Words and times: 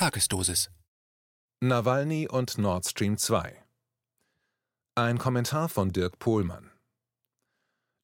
Tagesdosis. 0.00 0.70
Nawalny 1.60 2.26
und 2.26 2.56
Nord 2.56 2.86
Stream 2.86 3.18
2 3.18 3.54
Ein 4.94 5.18
Kommentar 5.18 5.68
von 5.68 5.92
Dirk 5.92 6.18
Pohlmann 6.18 6.70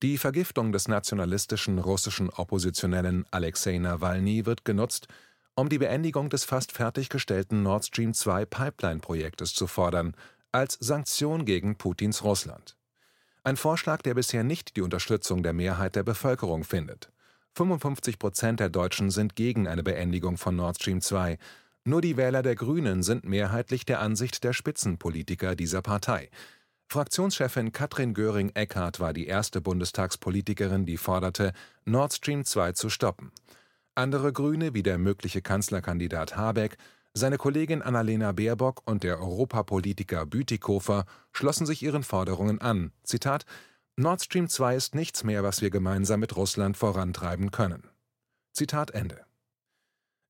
Die 0.02 0.18
Vergiftung 0.18 0.72
des 0.72 0.88
nationalistischen 0.88 1.78
russischen 1.78 2.28
Oppositionellen 2.28 3.24
Alexei 3.30 3.78
Nawalny 3.78 4.44
wird 4.44 4.66
genutzt, 4.66 5.08
um 5.54 5.70
die 5.70 5.78
Beendigung 5.78 6.28
des 6.28 6.44
fast 6.44 6.70
fertiggestellten 6.70 7.62
Nord 7.62 7.86
Stream 7.86 8.12
2 8.12 8.44
Pipeline-Projektes 8.44 9.54
zu 9.54 9.66
fordern, 9.66 10.14
als 10.52 10.74
Sanktion 10.78 11.46
gegen 11.46 11.78
Putins 11.78 12.22
Russland. 12.22 12.76
Ein 13.42 13.56
Vorschlag, 13.56 14.02
der 14.02 14.12
bisher 14.12 14.44
nicht 14.44 14.76
die 14.76 14.82
Unterstützung 14.82 15.42
der 15.42 15.54
Mehrheit 15.54 15.96
der 15.96 16.02
Bevölkerung 16.02 16.62
findet. 16.62 17.10
55 17.54 18.18
Prozent 18.18 18.60
der 18.60 18.68
Deutschen 18.68 19.10
sind 19.10 19.34
gegen 19.34 19.66
eine 19.66 19.82
Beendigung 19.82 20.36
von 20.36 20.56
Nord 20.56 20.76
Stream 20.76 21.00
2, 21.00 21.38
nur 21.86 22.00
die 22.00 22.16
Wähler 22.16 22.42
der 22.42 22.54
Grünen 22.54 23.02
sind 23.02 23.24
mehrheitlich 23.24 23.84
der 23.84 24.00
Ansicht 24.00 24.42
der 24.44 24.52
Spitzenpolitiker 24.52 25.54
dieser 25.54 25.82
Partei. 25.82 26.30
Fraktionschefin 26.88 27.72
Katrin 27.72 28.14
Göring-Eckardt 28.14 29.00
war 29.00 29.12
die 29.12 29.26
erste 29.26 29.60
Bundestagspolitikerin, 29.60 30.86
die 30.86 30.96
forderte, 30.96 31.52
Nord 31.84 32.14
Stream 32.14 32.44
2 32.44 32.72
zu 32.72 32.90
stoppen. 32.90 33.32
Andere 33.94 34.32
Grüne, 34.32 34.74
wie 34.74 34.82
der 34.82 34.98
mögliche 34.98 35.42
Kanzlerkandidat 35.42 36.36
Habeck, 36.36 36.76
seine 37.12 37.38
Kollegin 37.38 37.82
Annalena 37.82 38.32
Baerbock 38.32 38.82
und 38.84 39.02
der 39.02 39.18
Europapolitiker 39.18 40.26
Bütikofer 40.26 41.06
schlossen 41.32 41.66
sich 41.66 41.82
ihren 41.82 42.02
Forderungen 42.02 42.60
an. 42.60 42.92
Zitat: 43.02 43.46
Nord 43.96 44.22
Stream 44.22 44.48
2 44.48 44.76
ist 44.76 44.94
nichts 44.94 45.24
mehr, 45.24 45.42
was 45.42 45.62
wir 45.62 45.70
gemeinsam 45.70 46.20
mit 46.20 46.36
Russland 46.36 46.76
vorantreiben 46.76 47.50
können. 47.50 47.88
Zitat 48.52 48.90
Ende. 48.92 49.25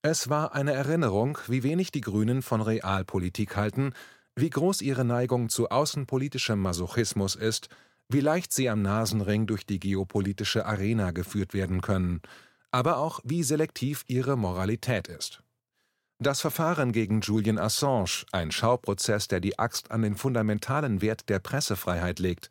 Es 0.09 0.29
war 0.29 0.55
eine 0.55 0.73
Erinnerung, 0.73 1.37
wie 1.49 1.65
wenig 1.65 1.91
die 1.91 2.01
Grünen 2.01 2.41
von 2.41 2.61
Realpolitik 2.61 3.57
halten, 3.57 3.93
wie 4.37 4.51
groß 4.51 4.81
ihre 4.83 5.05
Neigung 5.05 5.49
zu 5.49 5.69
außenpolitischem 5.69 6.61
Masochismus 6.61 7.35
ist, 7.35 7.71
wie 8.09 8.21
leicht 8.21 8.53
sie 8.53 8.71
am 8.71 8.83
Nasenring 8.83 9.49
durch 9.49 9.67
die 9.67 9.81
geopolitische 9.81 10.65
Arena 10.65 11.11
geführt 11.11 11.55
werden 11.55 11.81
können, 11.81 12.23
aber 12.71 12.99
auch 12.99 13.19
wie 13.25 13.43
selektiv 13.43 14.05
ihre 14.07 14.37
Moralität 14.37 15.09
ist. 15.09 15.43
Das 16.21 16.41
Verfahren 16.41 16.93
gegen 16.93 17.21
Julian 17.21 17.59
Assange, 17.59 18.27
ein 18.31 18.53
Schauprozess, 18.53 19.27
der 19.27 19.41
die 19.41 19.59
Axt 19.59 19.91
an 19.91 20.03
den 20.03 20.15
fundamentalen 20.15 21.03
Wert 21.03 21.29
der 21.29 21.41
Pressefreiheit 21.41 22.21
legt, 22.21 22.49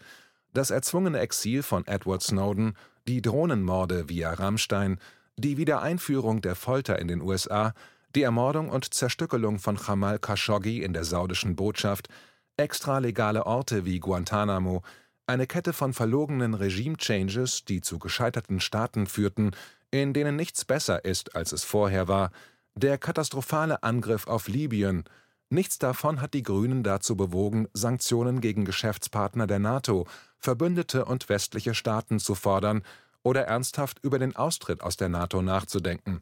das 0.53 0.71
erzwungene 0.71 1.19
Exil 1.19 1.63
von 1.63 1.87
Edward 1.87 2.21
Snowden, 2.21 2.75
die 3.07 3.21
Drohnenmorde 3.21 4.09
via 4.09 4.33
Rammstein, 4.33 4.99
die 5.37 5.57
Wiedereinführung 5.57 6.41
der 6.41 6.55
Folter 6.55 6.99
in 6.99 7.07
den 7.07 7.21
USA, 7.21 7.73
die 8.15 8.23
Ermordung 8.23 8.69
und 8.69 8.93
Zerstückelung 8.93 9.59
von 9.59 9.77
Jamal 9.77 10.19
Khashoggi 10.19 10.81
in 10.81 10.93
der 10.93 11.03
saudischen 11.03 11.55
Botschaft, 11.55 12.07
extralegale 12.57 13.45
Orte 13.45 13.85
wie 13.85 13.99
Guantanamo, 13.99 14.81
eine 15.27 15.47
Kette 15.47 15.73
von 15.73 15.93
verlogenen 15.93 16.53
Regime-Changes, 16.53 17.65
die 17.65 17.81
zu 17.81 17.99
gescheiterten 17.99 18.59
Staaten 18.59 19.07
führten, 19.07 19.51
in 19.91 20.13
denen 20.13 20.35
nichts 20.35 20.63
besser 20.63 21.03
ist, 21.03 21.35
als 21.35 21.51
es 21.51 21.63
vorher 21.63 22.07
war, 22.07 22.31
der 22.75 22.97
katastrophale 22.97 23.83
Angriff 23.83 24.27
auf 24.27 24.47
Libyen, 24.47 25.03
nichts 25.49 25.79
davon 25.79 26.21
hat 26.21 26.33
die 26.33 26.43
Grünen 26.43 26.83
dazu 26.83 27.15
bewogen, 27.15 27.67
Sanktionen 27.73 28.41
gegen 28.41 28.65
Geschäftspartner 28.65 29.47
der 29.47 29.59
NATO, 29.59 30.05
Verbündete 30.37 31.05
und 31.05 31.27
westliche 31.29 31.73
Staaten 31.73 32.19
zu 32.19 32.35
fordern 32.35 32.83
oder 33.25 33.47
ernsthaft 33.47 33.99
über 34.03 34.19
den 34.19 34.35
Austritt 34.35 34.81
aus 34.81 34.95
der 34.95 35.09
NATO 35.09 35.41
nachzudenken, 35.41 36.21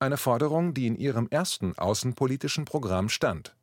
eine 0.00 0.16
Forderung, 0.16 0.74
die 0.74 0.86
in 0.86 0.96
ihrem 0.96 1.28
ersten 1.28 1.76
außenpolitischen 1.76 2.64
Programm 2.64 3.08
stand. 3.08 3.54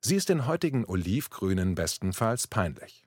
Sie 0.00 0.16
ist 0.16 0.28
den 0.28 0.46
heutigen 0.46 0.84
Olivgrünen 0.84 1.74
bestenfalls 1.74 2.46
peinlich. 2.46 3.04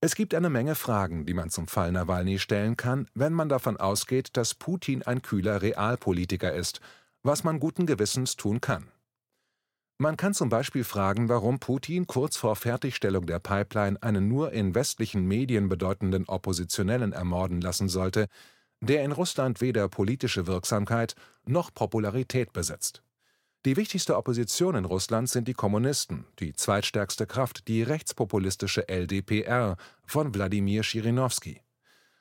Es 0.00 0.14
gibt 0.14 0.34
eine 0.34 0.50
Menge 0.50 0.76
Fragen, 0.76 1.26
die 1.26 1.34
man 1.34 1.50
zum 1.50 1.66
Fall 1.66 1.90
Nawalny 1.90 2.38
stellen 2.38 2.76
kann, 2.76 3.08
wenn 3.14 3.32
man 3.32 3.48
davon 3.48 3.78
ausgeht, 3.78 4.36
dass 4.36 4.54
Putin 4.54 5.02
ein 5.02 5.22
kühler 5.22 5.62
Realpolitiker 5.62 6.52
ist, 6.52 6.80
was 7.22 7.44
man 7.44 7.58
guten 7.58 7.86
Gewissens 7.86 8.36
tun 8.36 8.60
kann. 8.60 8.88
Man 9.98 10.18
kann 10.18 10.34
zum 10.34 10.50
Beispiel 10.50 10.84
fragen, 10.84 11.30
warum 11.30 11.58
Putin 11.58 12.06
kurz 12.06 12.36
vor 12.36 12.54
Fertigstellung 12.54 13.24
der 13.24 13.38
Pipeline 13.38 14.02
einen 14.02 14.28
nur 14.28 14.52
in 14.52 14.74
westlichen 14.74 15.24
Medien 15.24 15.70
bedeutenden 15.70 16.28
Oppositionellen 16.28 17.14
ermorden 17.14 17.62
lassen 17.62 17.88
sollte, 17.88 18.28
der 18.82 19.04
in 19.04 19.12
Russland 19.12 19.62
weder 19.62 19.88
politische 19.88 20.46
Wirksamkeit 20.46 21.14
noch 21.46 21.72
Popularität 21.72 22.52
besitzt. 22.52 23.02
Die 23.64 23.78
wichtigste 23.78 24.18
Opposition 24.18 24.74
in 24.74 24.84
Russland 24.84 25.30
sind 25.30 25.48
die 25.48 25.54
Kommunisten, 25.54 26.26
die 26.40 26.52
zweitstärkste 26.52 27.26
Kraft 27.26 27.66
die 27.66 27.82
rechtspopulistische 27.82 28.88
LDPR 28.88 29.78
von 30.04 30.34
Wladimir 30.34 30.82
Schirinowski. 30.82 31.62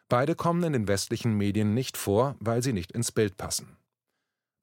Beide 0.07 0.35
kommen 0.35 0.63
in 0.63 0.73
den 0.73 0.87
westlichen 0.87 1.33
Medien 1.33 1.73
nicht 1.73 1.97
vor, 1.97 2.35
weil 2.39 2.63
sie 2.63 2.73
nicht 2.73 2.93
ins 2.93 3.11
Bild 3.11 3.35
passen. 3.35 3.77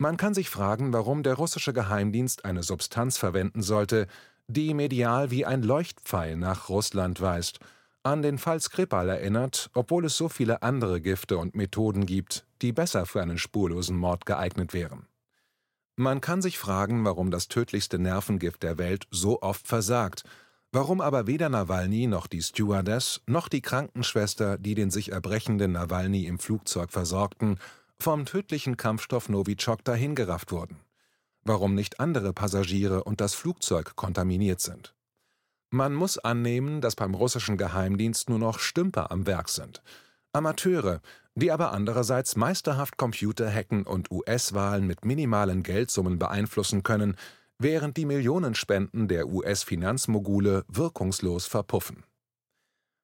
Man 0.03 0.17
kann 0.17 0.35
sich 0.35 0.51
fragen, 0.51 0.93
warum 0.93 1.23
der 1.23 1.35
russische 1.35 1.73
Geheimdienst 1.73 2.45
eine 2.45 2.65
Substanz 2.65 3.19
verwenden 3.19 3.63
sollte, 3.63 4.09
die 4.49 4.75
medial 4.75 5.31
wie 5.31 5.47
ein 5.47 5.63
Leuchtpfeil 5.63 6.37
nach 6.37 6.69
Russland 6.69 7.21
weist, 7.21 7.61
an 8.03 8.21
den 8.21 8.39
Fall 8.39 8.59
Skripal 8.59 9.09
erinnert, 9.09 9.71
obwohl 9.75 10.07
es 10.07 10.17
so 10.17 10.29
viele 10.29 10.65
andere 10.65 11.01
Gifte 11.01 11.39
und 11.39 11.55
Methoden 11.55 12.05
gibt, 12.05 12.45
die 12.63 12.73
besser 12.73 13.07
für 13.07 13.23
einen 13.23 13.39
spurlosen 13.39 13.97
Mord 13.97 14.27
geeignet 14.27 14.75
wären. 14.75 15.07
Man 15.95 16.21
kann 16.21 16.43
sich 16.43 16.59
fragen, 16.59 17.05
warum 17.05 17.31
das 17.31 17.47
tödlichste 17.47 18.01
Nervengift 18.01 18.65
der 18.65 18.79
Welt 18.79 19.07
so 19.13 19.41
oft 19.41 19.69
versagt, 19.69 20.25
warum 20.73 21.01
aber 21.01 21.29
weder 21.29 21.49
Nawalny 21.49 22.09
noch 22.09 22.27
die 22.27 22.43
Stewardess 22.43 23.21
noch 23.29 23.47
die 23.47 23.63
Krankenschwester, 23.63 24.59
die 24.59 24.75
den 24.75 24.91
sich 24.91 25.13
erbrechenden 25.13 25.71
Nawalny 25.71 26.27
im 26.27 26.41
Flugzeug 26.41 26.91
versorgten, 26.91 27.61
vom 28.03 28.27
tödlichen 28.27 28.77
Kampfstoff 28.77 29.29
Novichok 29.29 29.85
dahingerafft 29.85 30.51
wurden. 30.51 30.81
Warum 31.45 31.75
nicht 31.75 32.01
andere 32.01 32.33
Passagiere 32.33 33.05
und 33.05 33.21
das 33.21 33.35
Flugzeug 33.35 33.95
kontaminiert 33.95 34.61
sind. 34.61 34.95
Man 35.71 35.95
muss 35.95 36.19
annehmen, 36.19 36.81
dass 36.81 36.97
beim 36.97 37.15
russischen 37.15 37.57
Geheimdienst 37.57 38.29
nur 38.29 38.41
noch 38.41 38.59
Stümper 38.59 39.11
am 39.13 39.27
Werk 39.27 39.49
sind. 39.49 39.83
Amateure, 40.33 41.01
die 41.35 41.53
aber 41.53 41.73
andererseits 41.73 42.37
meisterhaft 42.37 42.97
Computer 42.97 43.51
hacken 43.51 43.85
und 43.85 44.11
US-Wahlen 44.11 44.87
mit 44.87 45.05
minimalen 45.05 45.63
Geldsummen 45.63 46.19
beeinflussen 46.19 46.83
können, 46.83 47.17
während 47.59 47.97
die 47.97 48.05
Millionenspenden 48.05 49.07
der 49.07 49.29
US-Finanzmogule 49.29 50.65
wirkungslos 50.69 51.47
verpuffen. 51.47 52.05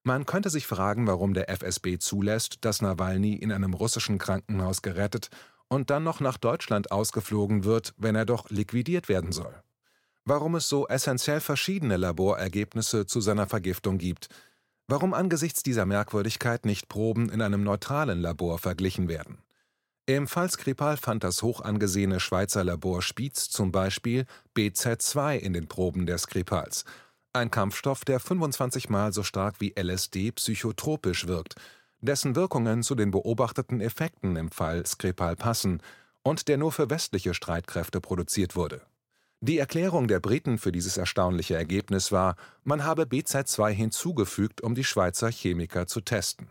Man 0.03 0.25
könnte 0.25 0.49
sich 0.49 0.65
fragen, 0.65 1.07
warum 1.07 1.33
der 1.33 1.49
FSB 1.49 1.97
zulässt, 1.99 2.59
dass 2.61 2.81
Nawalny 2.81 3.33
in 3.35 3.51
einem 3.51 3.73
russischen 3.73 4.17
Krankenhaus 4.17 4.81
gerettet 4.81 5.29
und 5.67 5.89
dann 5.89 6.03
noch 6.03 6.19
nach 6.19 6.37
Deutschland 6.37 6.91
ausgeflogen 6.91 7.63
wird, 7.63 7.93
wenn 7.97 8.15
er 8.15 8.25
doch 8.25 8.49
liquidiert 8.49 9.09
werden 9.09 9.31
soll. 9.31 9.53
Warum 10.25 10.55
es 10.55 10.69
so 10.69 10.87
essentiell 10.87 11.41
verschiedene 11.41 11.97
Laborergebnisse 11.97 13.07
zu 13.07 13.19
seiner 13.19 13.47
Vergiftung 13.47 13.97
gibt, 13.97 14.29
warum 14.87 15.13
angesichts 15.13 15.63
dieser 15.63 15.85
Merkwürdigkeit 15.85 16.65
nicht 16.65 16.87
Proben 16.87 17.29
in 17.29 17.41
einem 17.41 17.63
neutralen 17.63 18.19
Labor 18.19 18.57
verglichen 18.57 19.07
werden. 19.09 19.39
Im 20.05 20.27
Fall 20.27 20.49
Skripal 20.49 20.97
fand 20.97 21.23
das 21.23 21.43
hoch 21.43 21.61
angesehene 21.61 22.19
Schweizer 22.19 22.63
Labor 22.63 23.03
Spiez 23.03 23.49
zum 23.49 23.71
Beispiel 23.71 24.25
BZ2 24.55 25.37
in 25.37 25.53
den 25.53 25.67
Proben 25.67 26.05
der 26.05 26.17
Skripals– 26.17 26.85
ein 27.33 27.51
Kampfstoff, 27.51 28.05
der 28.05 28.19
25 28.19 28.89
Mal 28.89 29.13
so 29.13 29.23
stark 29.23 29.55
wie 29.59 29.73
LSD 29.77 30.31
psychotropisch 30.31 31.27
wirkt, 31.27 31.55
dessen 32.01 32.35
Wirkungen 32.35 32.83
zu 32.83 32.95
den 32.95 33.11
beobachteten 33.11 33.81
Effekten 33.81 34.35
im 34.35 34.51
Fall 34.51 34.85
Skripal 34.85 35.35
passen 35.35 35.81
und 36.23 36.47
der 36.47 36.57
nur 36.57 36.71
für 36.71 36.89
westliche 36.89 37.33
Streitkräfte 37.33 38.01
produziert 38.01 38.55
wurde. 38.55 38.81
Die 39.41 39.57
Erklärung 39.57 40.07
der 40.07 40.19
Briten 40.19 40.57
für 40.57 40.71
dieses 40.71 40.97
erstaunliche 40.97 41.55
Ergebnis 41.55 42.11
war, 42.11 42.35
man 42.63 42.83
habe 42.83 43.03
BZ2 43.03 43.69
hinzugefügt, 43.69 44.61
um 44.61 44.75
die 44.75 44.83
Schweizer 44.83 45.31
Chemiker 45.31 45.87
zu 45.87 46.01
testen. 46.01 46.49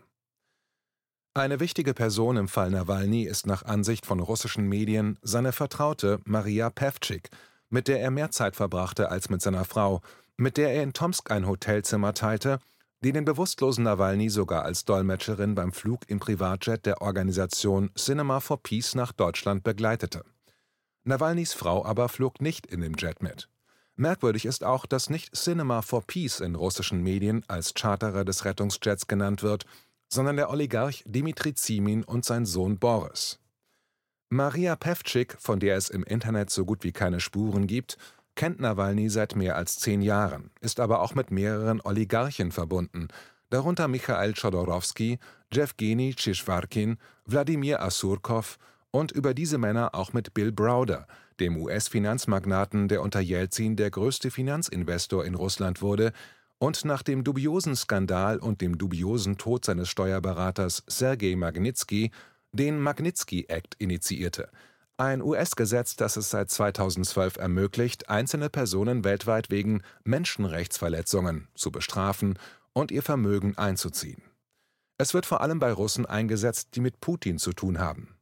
Eine 1.35 1.59
wichtige 1.59 1.93
Person 1.93 2.37
im 2.37 2.47
Fall 2.47 2.71
Nawalny 2.71 3.23
ist 3.23 3.45
nach 3.45 3.63
Ansicht 3.63 4.07
von 4.07 4.19
russischen 4.19 4.67
Medien 4.67 5.19
seine 5.21 5.51
Vertraute 5.51 6.19
Maria 6.25 6.71
Pevcik, 6.71 7.29
mit 7.69 7.87
der 7.87 8.01
er 8.01 8.09
mehr 8.09 8.31
Zeit 8.31 8.55
verbrachte 8.55 9.11
als 9.11 9.29
mit 9.29 9.43
seiner 9.43 9.65
Frau 9.65 10.01
mit 10.39 10.55
der 10.55 10.73
er 10.73 10.83
in 10.83 10.93
Tomsk 10.93 11.31
ein 11.31 11.45
Hotelzimmer 11.45 12.13
teilte, 12.13 12.59
die 13.03 13.11
den 13.11 13.25
bewusstlosen 13.25 13.83
Nawalny 13.83 14.29
sogar 14.29 14.63
als 14.63 14.85
Dolmetscherin 14.85 15.53
beim 15.53 15.73
Flug 15.73 16.01
im 16.07 16.19
Privatjet 16.19 16.85
der 16.85 17.01
Organisation 17.01 17.91
Cinema 17.95 18.39
for 18.39 18.61
Peace 18.63 18.95
nach 18.95 19.11
Deutschland 19.11 19.63
begleitete. 19.63 20.23
Nawalnys 21.03 21.53
Frau 21.53 21.85
aber 21.85 22.07
flog 22.07 22.41
nicht 22.41 22.67
in 22.67 22.81
dem 22.81 22.95
Jet 22.95 23.21
mit. 23.21 23.49
Merkwürdig 23.95 24.45
ist 24.45 24.63
auch, 24.63 24.85
dass 24.85 25.09
nicht 25.09 25.35
Cinema 25.35 25.81
for 25.81 26.03
Peace 26.07 26.39
in 26.39 26.55
russischen 26.55 27.03
Medien 27.03 27.43
als 27.49 27.73
Charterer 27.73 28.23
des 28.23 28.45
Rettungsjets 28.45 29.07
genannt 29.07 29.43
wird, 29.43 29.65
sondern 30.07 30.37
der 30.37 30.49
Oligarch 30.49 31.03
Dimitri 31.05 31.53
Zimin 31.53 32.03
und 32.05 32.23
sein 32.23 32.45
Sohn 32.45 32.79
Boris. 32.79 33.39
Maria 34.29 34.75
Pevcik, 34.75 35.35
von 35.39 35.59
der 35.59 35.75
es 35.75 35.89
im 35.89 36.03
Internet 36.03 36.49
so 36.49 36.63
gut 36.63 36.83
wie 36.83 36.91
keine 36.91 37.19
Spuren 37.19 37.67
gibt, 37.67 37.97
kennt 38.39 38.61
Nawalny 38.61 39.09
seit 39.09 39.35
mehr 39.35 39.57
als 39.57 39.79
zehn 39.79 40.01
Jahren, 40.01 40.49
ist 40.61 40.79
aber 40.79 41.01
auch 41.01 41.13
mit 41.13 41.29
mehreren 41.29 41.81
Oligarchen 41.81 42.53
verbunden, 42.53 43.09
darunter 43.49 43.89
Michail 43.89 44.33
Chodorowski, 44.33 45.19
Jewgeni 45.51 46.15
Tschitschwarkin, 46.15 46.99
Wladimir 47.25 47.81
Asurkov 47.81 48.57
und 48.91 49.11
über 49.11 49.33
diese 49.33 49.57
Männer 49.57 49.93
auch 49.93 50.13
mit 50.13 50.33
Bill 50.33 50.53
Browder, 50.53 51.05
dem 51.41 51.57
US-Finanzmagnaten, 51.57 52.87
der 52.87 53.01
unter 53.01 53.19
Jelzin 53.19 53.75
der 53.75 53.91
größte 53.91 54.31
Finanzinvestor 54.31 55.25
in 55.25 55.35
Russland 55.35 55.81
wurde 55.81 56.13
und 56.59 56.85
nach 56.85 57.03
dem 57.03 57.25
dubiosen 57.25 57.75
Skandal 57.75 58.39
und 58.39 58.61
dem 58.61 58.77
dubiosen 58.77 59.37
Tod 59.37 59.65
seines 59.65 59.89
Steuerberaters 59.89 60.83
Sergei 60.87 61.35
Magnitsky 61.35 62.11
den 62.53 62.79
Magnitsky 62.79 63.45
Act 63.49 63.75
initiierte, 63.79 64.49
ein 64.99 65.21
US-Gesetz, 65.21 65.95
das 65.95 66.17
es 66.17 66.29
seit 66.29 66.49
2012 66.49 67.37
ermöglicht, 67.37 68.09
einzelne 68.09 68.49
Personen 68.49 69.03
weltweit 69.03 69.49
wegen 69.49 69.81
Menschenrechtsverletzungen 70.03 71.47
zu 71.55 71.71
bestrafen 71.71 72.37
und 72.73 72.91
ihr 72.91 73.01
Vermögen 73.01 73.57
einzuziehen. 73.57 74.21
Es 74.97 75.13
wird 75.13 75.25
vor 75.25 75.41
allem 75.41 75.59
bei 75.59 75.71
Russen 75.71 76.05
eingesetzt, 76.05 76.69
die 76.75 76.81
mit 76.81 76.99
Putin 76.99 77.39
zu 77.39 77.53
tun 77.53 77.79
haben. 77.79 78.17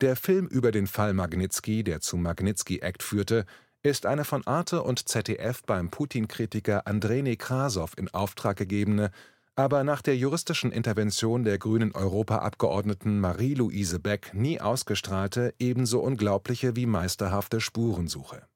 Der 0.00 0.14
Film 0.16 0.46
über 0.46 0.70
den 0.70 0.86
Fall 0.86 1.12
Magnitsky, 1.12 1.82
der 1.82 2.00
zum 2.00 2.22
Magnitsky 2.22 2.78
Act 2.78 3.02
führte, 3.02 3.44
ist 3.82 4.06
eine 4.06 4.24
von 4.24 4.46
Arte 4.46 4.82
und 4.82 5.08
ZDF 5.08 5.62
beim 5.64 5.90
Putin-Kritiker 5.90 6.86
Andrei 6.86 7.22
Nekrasow 7.22 7.92
in 7.96 8.08
Auftrag 8.08 8.56
gegebene, 8.56 9.10
aber 9.56 9.84
nach 9.84 10.02
der 10.02 10.16
juristischen 10.16 10.72
Intervention 10.72 11.44
der 11.44 11.58
grünen 11.58 11.92
Europaabgeordneten 11.92 13.20
Marie-Louise 13.20 13.98
Beck 13.98 14.32
nie 14.32 14.60
ausgestrahlte, 14.60 15.54
ebenso 15.58 16.00
unglaubliche 16.00 16.76
wie 16.76 16.86
meisterhafte 16.86 17.60
Spurensuche. 17.60 18.46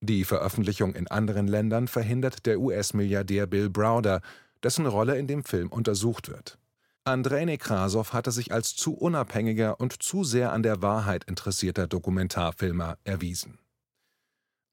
Die 0.00 0.24
Veröffentlichung 0.24 0.94
in 0.94 1.06
anderen 1.06 1.46
Ländern 1.46 1.86
verhindert 1.86 2.44
der 2.46 2.58
US-Milliardär 2.58 3.46
Bill 3.46 3.70
Browder, 3.70 4.20
dessen 4.62 4.86
Rolle 4.86 5.16
in 5.16 5.28
dem 5.28 5.44
Film 5.44 5.68
untersucht 5.68 6.28
wird. 6.28 6.58
Andrei 7.04 7.44
Nekrasow 7.44 8.12
hatte 8.12 8.30
sich 8.30 8.52
als 8.52 8.74
zu 8.74 8.94
unabhängiger 8.94 9.80
und 9.80 10.02
zu 10.02 10.24
sehr 10.24 10.52
an 10.52 10.62
der 10.62 10.82
Wahrheit 10.82 11.24
interessierter 11.24 11.86
Dokumentarfilmer 11.86 12.98
erwiesen. 13.04 13.58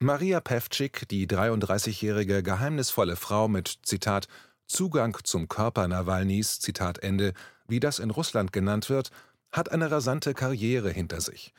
Maria 0.01 0.39
Pevcik, 0.39 1.09
die 1.09 1.27
33-jährige 1.27 2.41
geheimnisvolle 2.41 3.15
Frau 3.15 3.47
mit 3.47 3.79
Zitat 3.83 4.27
Zugang 4.69 5.17
zum 5.23 5.49
Körper 5.49 5.87
Nawalnys, 5.87 6.59
Zitat 6.59 6.99
Ende, 6.99 7.33
wie 7.67 7.79
das 7.79 7.99
in 7.99 8.11
Russland 8.11 8.53
genannt 8.53 8.89
wird, 8.89 9.09
hat 9.51 9.71
eine 9.71 9.89
rasante 9.89 10.33
Karriere 10.33 10.91
hinter 10.91 11.21
sich. 11.21 11.53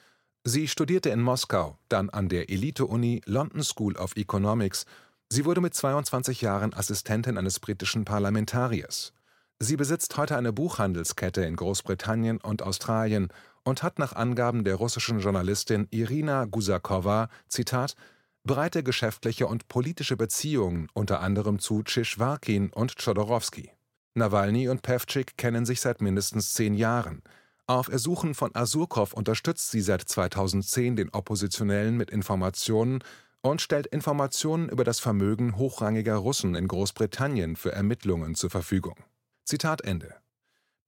Sie 0.45 0.69
studierte 0.69 1.11
in 1.11 1.21
Moskau, 1.21 1.77
dann 1.89 2.09
an 2.09 2.29
der 2.29 2.49
Elite-Uni 2.49 3.21
London 3.27 3.62
School 3.62 3.97
of 3.97 4.17
Economics. 4.17 4.87
Sie 5.29 5.45
wurde 5.45 5.61
mit 5.61 5.75
22 5.75 6.41
Jahren 6.41 6.73
Assistentin 6.73 7.37
eines 7.37 7.59
britischen 7.59 8.05
Parlamentariers. 8.05 9.12
Sie 9.59 9.77
besitzt 9.77 10.17
heute 10.17 10.37
eine 10.37 10.53
Buchhandelskette 10.53 11.45
in 11.45 11.57
Großbritannien 11.57 12.39
und 12.39 12.62
Australien 12.62 13.29
und 13.65 13.83
hat 13.83 13.99
nach 13.99 14.15
Angaben 14.15 14.65
der 14.65 14.77
russischen 14.77 15.19
Journalistin 15.19 15.89
Irina 15.91 16.47
Gusakowa, 16.47 17.29
Zitat, 17.49 17.97
breite 18.45 18.83
geschäftliche 18.83 19.47
und 19.47 19.69
politische 19.69 20.17
Beziehungen 20.17 20.89
unter 20.95 21.21
anderem 21.21 21.59
zu 21.59 21.83
Tschitschwarkin 21.83 22.71
und 22.71 22.97
Chodorowski. 22.97 23.71
Nawalny 24.15 24.69
und 24.69 24.83
Pevcik 24.83 25.37
kennen 25.37 25.65
sich 25.65 25.81
seit 25.81 26.01
mindestens 26.01 26.55
zehn 26.55 26.75
Jahren. 26.75 27.23
Auf 27.67 27.89
Ersuchen 27.89 28.35
von 28.35 28.55
Asurkow 28.55 29.13
unterstützt 29.13 29.71
sie 29.71 29.81
seit 29.81 30.03
2010 30.03 30.97
den 30.97 31.11
Oppositionellen 31.11 31.97
mit 31.97 32.11
Informationen 32.11 33.05
und 33.43 33.63
stellt 33.63 33.87
Informationen 33.87 34.69
über 34.69 34.83
das 34.83 34.99
Vermögen 34.99 35.57
hochrangiger 35.57 36.17
Russen 36.17 36.57
in 36.57 36.67
Großbritannien 36.67 37.57
für 37.57 37.73
Ermittlungen 37.73 38.35
zur 38.35 38.51
Verfügung 38.51 38.97
Zitat 39.45 39.83
Ende. 39.83 40.17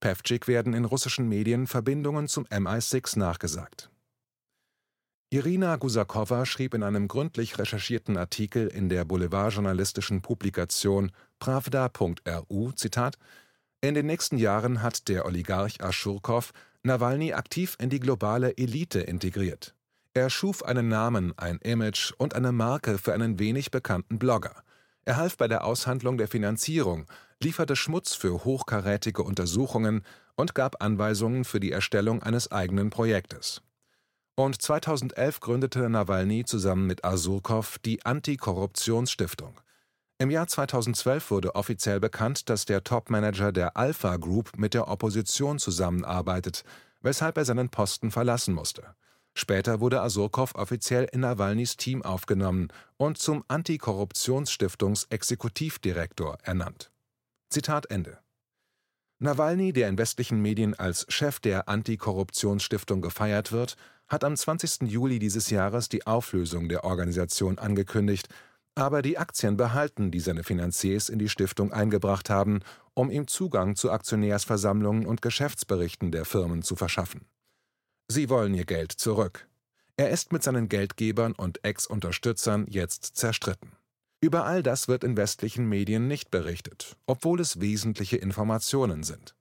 Pevcik 0.01 0.49
werden 0.49 0.75
in 0.75 0.85
russischen 0.85 1.29
Medien 1.29 1.69
Verbindungen 1.69 2.27
zum 2.27 2.45
MI6 2.47 3.19
nachgesagt. 3.19 3.92
Irina 5.33 5.77
Gusakowa 5.77 6.45
schrieb 6.45 6.75
in 6.75 6.83
einem 6.83 7.09
gründlich 7.09 7.59
recherchierten 7.59 8.19
Artikel 8.19 8.67
in 8.67 8.91
der 8.91 9.07
boulevardjournalistischen 9.07 10.21
Publikation 10.21 11.11
Pravda.ru, 11.39 12.73
Zitat, 12.73 13.17
in 13.81 13.95
den 13.95 14.05
nächsten 14.05 14.37
Jahren 14.37 14.83
hat 14.83 15.09
der 15.09 15.25
Oligarch 15.25 15.83
Aschurkow 15.83 16.53
Nawalny 16.83 17.33
aktiv 17.33 17.79
in 17.81 17.89
die 17.89 17.99
globale 17.99 18.59
Elite 18.59 19.01
integriert. 19.01 19.75
Er 20.13 20.29
schuf 20.29 20.63
einen 20.65 20.89
Namen, 20.89 21.33
ein 21.39 21.57
Image 21.61 22.13
und 22.19 22.35
eine 22.35 22.53
Marke 22.53 22.99
für 22.99 23.15
einen 23.15 23.39
wenig 23.39 23.71
bekannten 23.71 24.19
Blogger. 24.19 24.63
Er 25.07 25.17
half 25.17 25.39
bei 25.39 25.49
der 25.49 25.65
Aushandlung 25.65 26.19
der 26.19 26.29
Finanzierung, 26.29 27.07
lieferte 27.43 27.75
Schmutz 27.75 28.15
für 28.15 28.45
hochkarätige 28.45 29.23
Untersuchungen 29.23 30.05
und 30.35 30.55
gab 30.55 30.85
Anweisungen 30.85 31.47
für 31.47 31.59
die 31.59 31.73
Erstellung 31.73 32.23
eines 32.23 32.53
eigenen 32.53 32.91
Projektes. 32.91 33.63
Und 34.35 34.63
2011 34.63 35.41
gründete 35.41 35.91
Nawalny 35.91 36.45
zusammen 36.45 36.87
mit 36.87 37.05
Asurkow 37.05 37.79
die 37.79 38.05
Antikorruptionsstiftung. 38.05 39.61
Im 40.19 40.31
Jahr 40.31 40.47
2012 40.47 41.31
wurde 41.31 41.55
offiziell 41.55 42.01
bekannt, 42.01 42.49
dass 42.49 42.65
der 42.65 42.83
Topmanager 42.83 43.53
der 43.53 43.77
Alpha 43.77 44.17
Group 44.17 44.57
mit 44.57 44.73
der 44.73 44.89
Opposition 44.89 45.59
zusammenarbeitet, 45.59 46.65
weshalb 47.01 47.37
er 47.37 47.45
seinen 47.45 47.69
Posten 47.69 48.11
verlassen 48.11 48.55
musste. 48.55 48.95
Später 49.35 49.81
wurde 49.81 50.01
Asurkow 50.01 50.55
offiziell 50.55 51.07
in 51.13 51.21
Nawalnys 51.21 51.77
Team 51.77 52.03
aufgenommen 52.03 52.69
und 52.97 53.19
zum 53.19 53.45
Antikorruptionsstiftungs-Exekutivdirektor 53.49 56.39
ernannt 56.43 56.93
Zitat 57.53 57.91
Ende. 57.91 58.19
Nawalny, 59.19 59.73
der 59.73 59.89
in 59.89 59.99
westlichen 59.99 60.41
Medien 60.41 60.75
als 60.75 61.07
Chef 61.09 61.39
der 61.39 61.69
Antikorruptionsstiftung 61.69 63.03
gefeiert 63.03 63.53
wird, 63.53 63.77
hat 64.13 64.25
am 64.25 64.37
20. 64.37 64.83
Juli 64.83 65.19
dieses 65.19 65.49
Jahres 65.49 65.89
die 65.89 66.07
Auflösung 66.07 66.69
der 66.69 66.85
Organisation 66.85 67.59
angekündigt, 67.59 68.29
aber 68.75 69.01
die 69.01 69.17
Aktien 69.17 69.57
behalten, 69.57 70.11
die 70.11 70.21
seine 70.21 70.45
Finanziers 70.45 71.09
in 71.09 71.19
die 71.19 71.31
Stiftung 71.31 71.73
eingebracht 71.73 72.29
haben, 72.29 72.61
um 72.95 73.11
ihm 73.11 73.27
Zugang 73.27 73.75
zu 73.75 73.91
Aktionärsversammlungen 73.91 75.07
und 75.07 75.23
Geschäftsberichten 75.23 76.13
der 76.13 76.27
Firmen 76.27 76.63
zu 76.63 76.77
verschaffen. 76.77 77.23
Sie 78.09 78.29
wollen 78.29 78.55
ihr 78.55 78.67
Geld 78.67 78.93
zurück. 78.93 79.49
Er 79.97 80.11
ist 80.11 80.31
mit 80.31 80.43
seinen 80.43 80.69
Geldgebern 80.69 81.33
und 81.33 81.65
Ex-Unterstützern 81.65 82.67
jetzt 82.69 83.17
zerstritten. 83.17 83.73
Über 84.21 84.45
all 84.45 84.63
das 84.63 84.89
wird 84.89 85.05
in 85.05 85.17
westlichen 85.17 85.69
Medien 85.69 86.07
nicht 86.07 86.31
berichtet, 86.31 86.97
obwohl 87.07 87.41
es 87.41 87.61
wesentliche 87.61 88.19
Informationen 88.19 89.05
sind. 89.05 89.35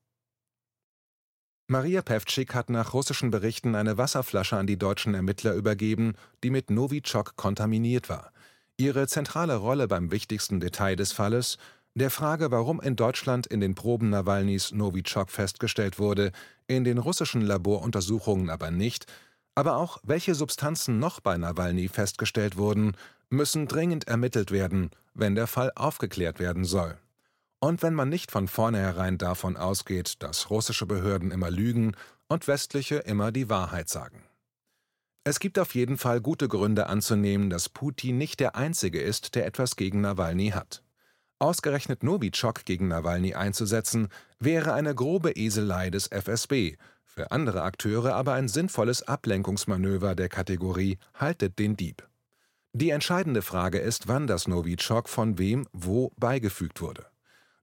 Maria 1.71 2.01
Pevcik 2.01 2.53
hat 2.53 2.69
nach 2.69 2.93
russischen 2.93 3.31
Berichten 3.31 3.75
eine 3.75 3.97
Wasserflasche 3.97 4.57
an 4.57 4.67
die 4.67 4.77
deutschen 4.77 5.13
Ermittler 5.13 5.53
übergeben, 5.53 6.15
die 6.43 6.49
mit 6.49 6.69
Novichok 6.69 7.37
kontaminiert 7.37 8.09
war. 8.09 8.33
Ihre 8.75 9.07
zentrale 9.07 9.55
Rolle 9.55 9.87
beim 9.87 10.11
wichtigsten 10.11 10.59
Detail 10.59 10.97
des 10.97 11.13
Falles, 11.13 11.57
der 11.95 12.09
Frage, 12.09 12.51
warum 12.51 12.81
in 12.81 12.97
Deutschland 12.97 13.47
in 13.47 13.61
den 13.61 13.73
Proben 13.73 14.09
Nawalnys 14.09 14.73
Novichok 14.73 15.29
festgestellt 15.29 15.97
wurde, 15.97 16.33
in 16.67 16.83
den 16.83 16.97
russischen 16.97 17.39
Laboruntersuchungen 17.39 18.49
aber 18.49 18.69
nicht, 18.69 19.05
aber 19.55 19.77
auch 19.77 19.99
welche 20.03 20.35
Substanzen 20.35 20.99
noch 20.99 21.21
bei 21.21 21.37
Nawalny 21.37 21.87
festgestellt 21.87 22.57
wurden, 22.57 22.97
müssen 23.29 23.69
dringend 23.69 24.09
ermittelt 24.09 24.51
werden, 24.51 24.91
wenn 25.13 25.35
der 25.35 25.47
Fall 25.47 25.71
aufgeklärt 25.75 26.37
werden 26.37 26.65
soll. 26.65 26.97
Und 27.63 27.83
wenn 27.83 27.93
man 27.93 28.09
nicht 28.09 28.31
von 28.31 28.47
vornherein 28.47 29.19
davon 29.19 29.55
ausgeht, 29.55 30.23
dass 30.23 30.49
russische 30.49 30.87
Behörden 30.87 31.29
immer 31.29 31.51
lügen 31.51 31.95
und 32.27 32.47
westliche 32.47 32.95
immer 32.95 33.31
die 33.31 33.49
Wahrheit 33.49 33.87
sagen. 33.87 34.23
Es 35.23 35.39
gibt 35.39 35.59
auf 35.59 35.75
jeden 35.75 35.99
Fall 35.99 36.21
gute 36.21 36.47
Gründe 36.47 36.87
anzunehmen, 36.87 37.51
dass 37.51 37.69
Putin 37.69 38.17
nicht 38.17 38.39
der 38.39 38.55
Einzige 38.55 38.99
ist, 38.99 39.35
der 39.35 39.45
etwas 39.45 39.75
gegen 39.75 40.01
Nawalny 40.01 40.49
hat. 40.49 40.81
Ausgerechnet 41.37 42.01
Novichok 42.01 42.65
gegen 42.65 42.87
Nawalny 42.87 43.35
einzusetzen, 43.35 44.07
wäre 44.39 44.73
eine 44.73 44.95
grobe 44.95 45.31
Eselei 45.31 45.91
des 45.91 46.07
FSB, 46.07 46.77
für 47.05 47.29
andere 47.29 47.61
Akteure 47.61 48.15
aber 48.15 48.33
ein 48.33 48.47
sinnvolles 48.47 49.03
Ablenkungsmanöver 49.03 50.15
der 50.15 50.29
Kategorie 50.29 50.97
Haltet 51.13 51.59
den 51.59 51.77
Dieb. 51.77 52.07
Die 52.73 52.89
entscheidende 52.89 53.43
Frage 53.43 53.77
ist, 53.77 54.07
wann 54.07 54.25
das 54.25 54.47
Novichok 54.47 55.09
von 55.09 55.37
wem 55.37 55.67
wo 55.73 56.11
beigefügt 56.17 56.81
wurde. 56.81 57.10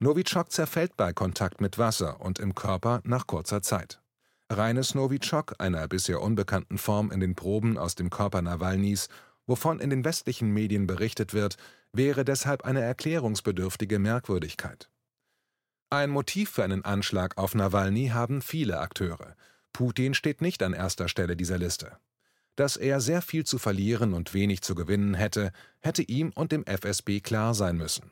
Novichok 0.00 0.52
zerfällt 0.52 0.96
bei 0.96 1.12
Kontakt 1.12 1.60
mit 1.60 1.76
Wasser 1.76 2.20
und 2.20 2.38
im 2.38 2.54
Körper 2.54 3.00
nach 3.02 3.26
kurzer 3.26 3.62
Zeit. 3.62 4.00
Reines 4.48 4.94
Novichok, 4.94 5.56
einer 5.58 5.88
bisher 5.88 6.22
unbekannten 6.22 6.78
Form 6.78 7.10
in 7.10 7.18
den 7.18 7.34
Proben 7.34 7.76
aus 7.76 7.96
dem 7.96 8.08
Körper 8.08 8.40
Nawalnys, 8.40 9.08
wovon 9.46 9.80
in 9.80 9.90
den 9.90 10.04
westlichen 10.04 10.52
Medien 10.52 10.86
berichtet 10.86 11.34
wird, 11.34 11.56
wäre 11.92 12.24
deshalb 12.24 12.64
eine 12.64 12.80
erklärungsbedürftige 12.80 13.98
Merkwürdigkeit. 13.98 14.88
Ein 15.90 16.10
Motiv 16.10 16.50
für 16.50 16.62
einen 16.62 16.84
Anschlag 16.84 17.36
auf 17.36 17.56
Nawalny 17.56 18.08
haben 18.08 18.40
viele 18.40 18.78
Akteure. 18.78 19.34
Putin 19.72 20.14
steht 20.14 20.42
nicht 20.42 20.62
an 20.62 20.74
erster 20.74 21.08
Stelle 21.08 21.36
dieser 21.36 21.58
Liste. 21.58 21.98
dass 22.58 22.76
er 22.76 23.00
sehr 23.00 23.22
viel 23.22 23.44
zu 23.44 23.56
verlieren 23.58 24.12
und 24.14 24.34
wenig 24.34 24.62
zu 24.62 24.74
gewinnen 24.74 25.14
hätte, 25.14 25.52
hätte 25.78 26.02
ihm 26.02 26.32
und 26.34 26.50
dem 26.50 26.64
FSB 26.66 27.20
klar 27.20 27.54
sein 27.54 27.76
müssen. 27.76 28.10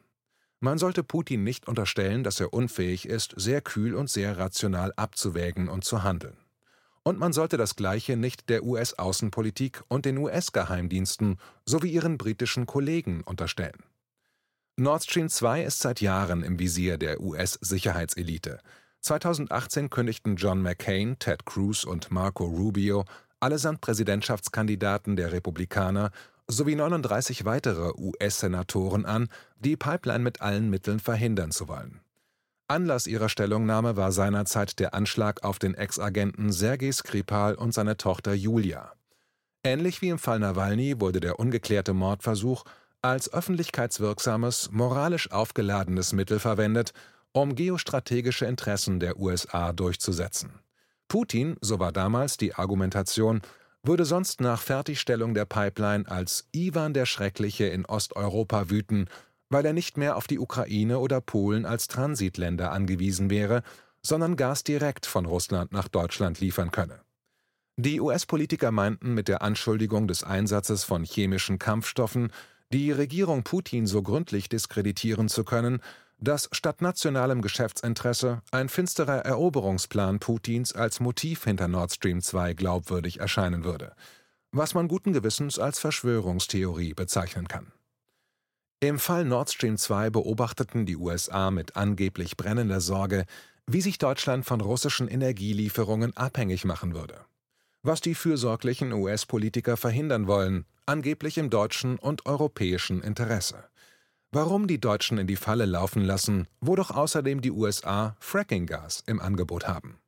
Man 0.60 0.78
sollte 0.78 1.02
Putin 1.02 1.44
nicht 1.44 1.68
unterstellen, 1.68 2.24
dass 2.24 2.40
er 2.40 2.52
unfähig 2.52 3.06
ist, 3.06 3.34
sehr 3.36 3.60
kühl 3.60 3.94
und 3.94 4.08
sehr 4.08 4.38
rational 4.38 4.92
abzuwägen 4.96 5.68
und 5.68 5.84
zu 5.84 6.02
handeln. 6.02 6.36
Und 7.02 7.18
man 7.18 7.32
sollte 7.32 7.56
das 7.56 7.76
Gleiche 7.76 8.16
nicht 8.16 8.48
der 8.48 8.64
US-Außenpolitik 8.64 9.82
und 9.88 10.06
den 10.06 10.18
US-Geheimdiensten 10.18 11.38
sowie 11.64 11.90
ihren 11.90 12.18
britischen 12.18 12.66
Kollegen 12.66 13.22
unterstellen. 13.22 13.84
Nord 14.76 15.04
Stream 15.04 15.28
2 15.28 15.62
ist 15.62 15.78
seit 15.80 16.00
Jahren 16.00 16.42
im 16.42 16.58
Visier 16.58 16.98
der 16.98 17.20
US-Sicherheitselite. 17.20 18.58
2018 19.02 19.88
kündigten 19.88 20.36
John 20.36 20.60
McCain, 20.60 21.18
Ted 21.18 21.46
Cruz 21.46 21.84
und 21.84 22.10
Marco 22.10 22.44
Rubio, 22.44 23.04
allesamt 23.40 23.82
Präsidentschaftskandidaten 23.82 25.16
der 25.16 25.32
Republikaner, 25.32 26.10
sowie 26.48 26.76
39 26.76 27.44
weitere 27.44 27.92
US-Senatoren 27.96 29.04
an, 29.04 29.28
die 29.58 29.76
Pipeline 29.76 30.24
mit 30.24 30.40
allen 30.40 30.70
Mitteln 30.70 31.00
verhindern 31.00 31.50
zu 31.50 31.68
wollen. 31.68 32.00
Anlass 32.68 33.06
ihrer 33.06 33.28
Stellungnahme 33.28 33.96
war 33.96 34.10
seinerzeit 34.10 34.80
der 34.80 34.92
Anschlag 34.92 35.44
auf 35.44 35.58
den 35.58 35.74
Ex-Agenten 35.74 36.50
Sergei 36.52 36.90
Skripal 36.90 37.54
und 37.54 37.72
seine 37.72 37.96
Tochter 37.96 38.34
Julia. 38.34 38.92
Ähnlich 39.62 40.02
wie 40.02 40.08
im 40.08 40.18
Fall 40.18 40.40
Nawalny 40.40 41.00
wurde 41.00 41.20
der 41.20 41.38
ungeklärte 41.38 41.92
Mordversuch 41.92 42.64
als 43.02 43.32
öffentlichkeitswirksames, 43.32 44.70
moralisch 44.72 45.30
aufgeladenes 45.30 46.12
Mittel 46.12 46.40
verwendet, 46.40 46.92
um 47.32 47.54
geostrategische 47.54 48.46
Interessen 48.46 48.98
der 48.98 49.18
USA 49.18 49.72
durchzusetzen. 49.72 50.58
Putin, 51.06 51.56
so 51.60 51.78
war 51.78 51.92
damals 51.92 52.36
die 52.36 52.54
Argumentation, 52.54 53.42
würde 53.86 54.04
sonst 54.04 54.40
nach 54.40 54.60
Fertigstellung 54.60 55.34
der 55.34 55.44
Pipeline 55.44 56.08
als 56.08 56.48
Iwan 56.52 56.94
der 56.94 57.06
Schreckliche 57.06 57.66
in 57.66 57.84
Osteuropa 57.86 58.70
wüten, 58.70 59.08
weil 59.48 59.64
er 59.64 59.72
nicht 59.72 59.96
mehr 59.96 60.16
auf 60.16 60.26
die 60.26 60.38
Ukraine 60.38 60.98
oder 60.98 61.20
Polen 61.20 61.66
als 61.66 61.88
Transitländer 61.88 62.72
angewiesen 62.72 63.30
wäre, 63.30 63.62
sondern 64.02 64.36
Gas 64.36 64.64
direkt 64.64 65.06
von 65.06 65.26
Russland 65.26 65.72
nach 65.72 65.88
Deutschland 65.88 66.40
liefern 66.40 66.70
könne. 66.70 67.00
Die 67.76 68.00
US-Politiker 68.00 68.70
meinten 68.70 69.12
mit 69.14 69.28
der 69.28 69.42
Anschuldigung 69.42 70.08
des 70.08 70.24
Einsatzes 70.24 70.84
von 70.84 71.04
chemischen 71.04 71.58
Kampfstoffen, 71.58 72.32
die 72.72 72.90
Regierung 72.90 73.42
Putin 73.42 73.86
so 73.86 74.02
gründlich 74.02 74.48
diskreditieren 74.48 75.28
zu 75.28 75.44
können, 75.44 75.80
dass 76.18 76.48
statt 76.52 76.80
nationalem 76.80 77.42
Geschäftsinteresse 77.42 78.42
ein 78.50 78.68
finsterer 78.68 79.24
Eroberungsplan 79.24 80.18
Putins 80.18 80.72
als 80.72 81.00
Motiv 81.00 81.44
hinter 81.44 81.68
Nord 81.68 81.92
Stream 81.92 82.22
2 82.22 82.54
glaubwürdig 82.54 83.20
erscheinen 83.20 83.64
würde, 83.64 83.94
was 84.52 84.74
man 84.74 84.88
guten 84.88 85.12
Gewissens 85.12 85.58
als 85.58 85.78
Verschwörungstheorie 85.78 86.94
bezeichnen 86.94 87.48
kann. 87.48 87.72
Im 88.80 88.98
Fall 88.98 89.24
Nord 89.24 89.50
Stream 89.50 89.76
2 89.76 90.10
beobachteten 90.10 90.86
die 90.86 90.96
USA 90.96 91.50
mit 91.50 91.76
angeblich 91.76 92.36
brennender 92.36 92.80
Sorge, 92.80 93.24
wie 93.66 93.80
sich 93.80 93.98
Deutschland 93.98 94.44
von 94.44 94.60
russischen 94.60 95.08
Energielieferungen 95.08 96.16
abhängig 96.16 96.64
machen 96.64 96.94
würde. 96.94 97.24
Was 97.82 98.00
die 98.00 98.14
fürsorglichen 98.14 98.92
US-Politiker 98.92 99.76
verhindern 99.76 100.26
wollen, 100.26 100.66
angeblich 100.86 101.38
im 101.38 101.50
deutschen 101.50 101.98
und 101.98 102.26
europäischen 102.26 103.02
Interesse. 103.02 103.64
Warum 104.36 104.66
die 104.66 104.78
Deutschen 104.78 105.16
in 105.16 105.26
die 105.26 105.34
Falle 105.34 105.64
laufen 105.64 106.02
lassen, 106.02 106.46
wo 106.60 106.76
doch 106.76 106.90
außerdem 106.90 107.40
die 107.40 107.50
USA 107.50 108.16
Frackinggas 108.20 109.02
im 109.06 109.18
Angebot 109.18 109.66
haben. 109.66 109.98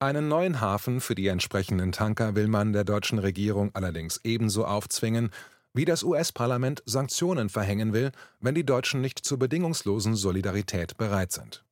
Einen 0.00 0.26
neuen 0.26 0.60
Hafen 0.60 1.00
für 1.00 1.14
die 1.14 1.28
entsprechenden 1.28 1.92
Tanker 1.92 2.34
will 2.34 2.48
man 2.48 2.72
der 2.72 2.82
deutschen 2.82 3.20
Regierung 3.20 3.70
allerdings 3.74 4.18
ebenso 4.24 4.64
aufzwingen, 4.64 5.30
wie 5.72 5.84
das 5.84 6.02
US-Parlament 6.02 6.82
Sanktionen 6.84 7.48
verhängen 7.48 7.92
will, 7.92 8.10
wenn 8.40 8.56
die 8.56 8.66
Deutschen 8.66 9.00
nicht 9.00 9.24
zur 9.24 9.38
bedingungslosen 9.38 10.16
Solidarität 10.16 10.96
bereit 10.96 11.30
sind. 11.30 11.64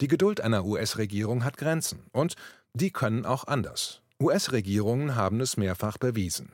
Die 0.00 0.06
Geduld 0.06 0.40
einer 0.40 0.64
US-Regierung 0.64 1.42
hat 1.42 1.56
Grenzen 1.56 2.04
und 2.12 2.36
die 2.74 2.92
können 2.92 3.26
auch 3.26 3.42
anders. 3.42 4.02
US-Regierungen 4.22 5.16
haben 5.16 5.40
es 5.40 5.56
mehrfach 5.56 5.98
bewiesen. 5.98 6.52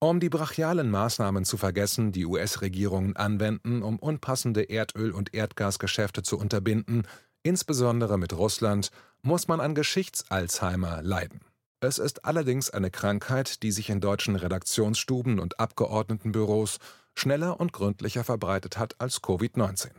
Um 0.00 0.20
die 0.20 0.28
brachialen 0.28 0.92
Maßnahmen 0.92 1.44
zu 1.44 1.56
vergessen, 1.56 2.12
die 2.12 2.24
US-Regierungen 2.24 3.16
anwenden, 3.16 3.82
um 3.82 3.98
unpassende 3.98 4.62
Erdöl- 4.62 5.10
und 5.10 5.34
Erdgasgeschäfte 5.34 6.22
zu 6.22 6.38
unterbinden, 6.38 7.02
insbesondere 7.42 8.16
mit 8.16 8.32
Russland, 8.32 8.92
muss 9.22 9.48
man 9.48 9.60
an 9.60 9.74
Geschichts-Alzheimer 9.74 11.02
leiden. 11.02 11.40
Es 11.80 11.98
ist 11.98 12.24
allerdings 12.24 12.70
eine 12.70 12.92
Krankheit, 12.92 13.64
die 13.64 13.72
sich 13.72 13.90
in 13.90 14.00
deutschen 14.00 14.36
Redaktionsstuben 14.36 15.40
und 15.40 15.58
Abgeordnetenbüros 15.58 16.78
schneller 17.16 17.58
und 17.58 17.72
gründlicher 17.72 18.22
verbreitet 18.22 18.78
hat 18.78 19.00
als 19.00 19.20
Covid-19. 19.20 19.90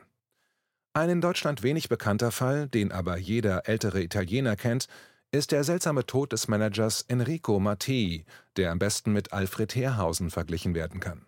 Ein 0.94 1.10
in 1.10 1.22
Deutschland 1.22 1.62
wenig 1.62 1.90
bekannter 1.90 2.32
Fall, 2.32 2.68
den 2.68 2.94
aber 2.94 3.18
jeder 3.18 3.68
ältere 3.68 4.02
Italiener 4.02 4.56
kennt, 4.56 4.88
ist 5.32 5.52
der 5.52 5.64
seltsame 5.64 6.06
Tod 6.06 6.32
des 6.32 6.48
Managers 6.48 7.04
Enrico 7.08 7.60
Mattei, 7.60 8.26
der 8.58 8.72
am 8.72 8.80
besten 8.80 9.14
mit 9.14 9.32
Alfred 9.32 9.76
Herrhausen 9.76 10.32
verglichen 10.32 10.74
werden 10.74 11.00
kann. 11.00 11.26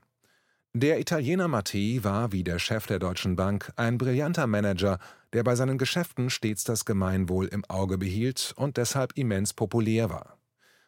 Der 0.74 1.00
Italiener 1.00 1.48
Mattei 1.48 2.00
war 2.02 2.32
wie 2.32 2.44
der 2.44 2.58
Chef 2.58 2.88
der 2.88 2.98
Deutschen 2.98 3.36
Bank 3.36 3.74
ein 3.76 3.98
brillanter 3.98 4.48
Manager, 4.48 5.00
der 5.34 5.44
bei 5.44 5.56
seinen 5.56 5.78
Geschäften 5.78 6.30
stets 6.30 6.64
das 6.64 6.86
Gemeinwohl 6.86 7.48
im 7.48 7.66
Auge 7.66 7.98
behielt 7.98 8.54
und 8.56 8.78
deshalb 8.78 9.18
immens 9.18 9.54
populär 9.54 10.10
war. 10.10 10.38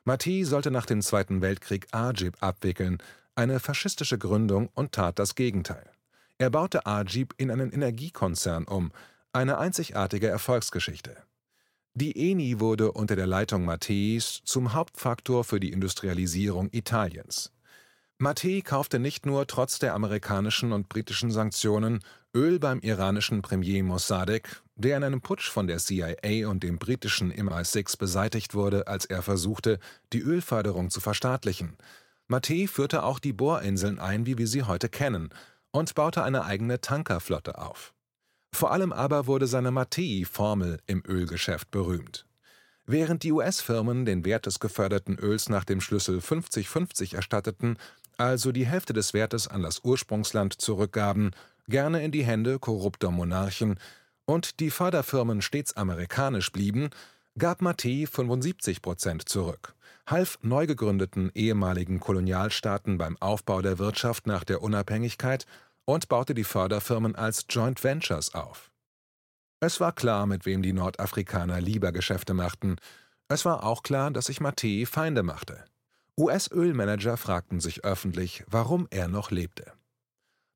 Mattei 0.06 0.44
sollte 0.44 0.72
nach 0.72 0.86
dem 0.86 1.02
Zweiten 1.02 1.42
Weltkrieg 1.42 1.88
Agip 1.92 2.42
abwickeln, 2.42 2.98
eine 3.36 3.60
faschistische 3.60 4.18
Gründung, 4.18 4.70
und 4.74 4.92
tat 4.94 5.20
das 5.20 5.36
Gegenteil. 5.36 5.90
Er 6.38 6.50
baute 6.50 6.86
Agip 6.86 7.34
in 7.38 7.52
einen 7.52 7.72
Energiekonzern 7.72 8.66
um, 8.66 8.92
eine 9.34 9.58
einzigartige 9.58 10.28
Erfolgsgeschichte. 10.28 11.18
Die 11.96 12.32
ENI 12.32 12.60
wurde 12.60 12.92
unter 12.92 13.16
der 13.16 13.28
Leitung 13.28 13.66
Matteis 13.66 14.42
zum 14.46 14.74
Hauptfaktor 14.74 15.44
für 15.44 15.60
die 15.60 15.72
Industrialisierung 15.72 16.70
Italiens. 16.72 17.52
Mattei 18.18 18.62
kaufte 18.66 18.98
nicht 18.98 19.28
nur 19.28 19.46
trotz 19.46 19.78
der 19.78 19.94
amerikanischen 19.94 20.72
und 20.72 20.90
britischen 20.90 21.30
Sanktionen 21.30 22.04
Öl 22.36 22.58
beim 22.58 22.80
iranischen 22.80 23.44
Premier 23.44 23.84
Mossadegh, 23.84 24.64
der 24.76 24.98
in 24.98 25.04
einem 25.04 25.22
Putsch 25.22 25.52
von 25.52 25.68
der 25.68 25.78
CIA 25.78 26.48
und 26.48 26.64
dem 26.64 26.80
britischen 26.80 27.32
MI6 27.32 28.00
beseitigt 28.00 28.56
wurde, 28.56 28.88
als 28.88 29.06
er 29.06 29.22
versuchte, 29.22 29.78
die 30.14 30.22
Ölförderung 30.22 30.90
zu 30.90 31.00
verstaatlichen. 31.00 31.78
Mattei 32.28 32.66
führte 32.66 33.04
auch 33.04 33.20
die 33.20 33.34
Bohrinseln 33.34 34.00
ein, 34.00 34.26
wie 34.26 34.40
wir 34.40 34.48
sie 34.48 34.64
heute 34.64 34.90
kennen, 34.90 35.30
und 35.70 35.94
baute 35.94 36.24
eine 36.24 36.46
eigene 36.46 36.82
Tankerflotte 36.82 37.60
auf. 37.60 37.94
Vor 38.54 38.72
allem 38.72 38.94
aber 38.94 39.26
wurde 39.26 39.48
seine 39.48 39.72
Mattei-Formel 39.72 40.80
im 40.86 41.04
Ölgeschäft 41.08 41.72
berühmt. 41.72 42.28
Während 42.86 43.24
die 43.24 43.32
US-Firmen 43.32 44.06
den 44.06 44.26
Wert 44.26 44.46
des 44.46 44.60
geförderten 44.60 45.18
Öls 45.18 45.50
nach 45.50 45.64
dem 45.64 45.82
Schlüssel 45.82 46.20
50-50 46.20 47.16
erstatteten, 47.16 47.78
also 48.18 48.52
die 48.52 48.68
Hälfte 48.68 48.94
des 48.94 49.14
Wertes 49.14 49.48
an 49.48 49.64
das 49.64 49.80
Ursprungsland 49.84 50.62
zurückgaben, 50.62 51.32
gerne 51.68 52.04
in 52.04 52.12
die 52.12 52.24
Hände 52.24 52.60
korrupter 52.60 53.10
Monarchen, 53.10 53.80
und 54.26 54.60
die 54.60 54.70
Förderfirmen 54.70 55.42
stets 55.42 55.76
amerikanisch 55.76 56.52
blieben, 56.52 56.92
gab 57.38 57.62
Mattei 57.62 58.06
75 58.10 58.82
Prozent 58.82 59.28
zurück, 59.28 59.74
half 60.06 60.38
neu 60.44 60.68
gegründeten 60.68 61.32
ehemaligen 61.34 62.00
Kolonialstaaten 62.00 63.00
beim 63.00 63.18
Aufbau 63.18 63.62
der 63.62 63.80
Wirtschaft 63.80 64.28
nach 64.28 64.44
der 64.44 64.62
Unabhängigkeit 64.62 65.48
und 65.86 66.08
baute 66.08 66.34
die 66.34 66.44
Förderfirmen 66.44 67.16
als 67.16 67.46
Joint 67.50 67.84
Ventures 67.84 68.34
auf. 68.34 68.72
Es 69.60 69.80
war 69.80 69.94
klar, 69.94 70.26
mit 70.26 70.46
wem 70.46 70.62
die 70.62 70.74
Nordafrikaner 70.74 71.62
lieber 71.62 71.92
Geschäfte 71.92 72.34
machten. 72.34 72.76
Es 73.28 73.46
war 73.46 73.64
auch 73.64 73.84
klar, 73.84 74.12
dass 74.12 74.26
sich 74.26 74.42
Mattei 74.42 74.86
Feinde 74.86 75.24
machte. 75.24 75.64
US-Ölmanager 76.18 77.18
fragten 77.18 77.60
sich 77.60 77.84
öffentlich, 77.84 78.44
warum 78.48 78.88
er 78.92 79.08
noch 79.08 79.32
lebte. 79.32 79.72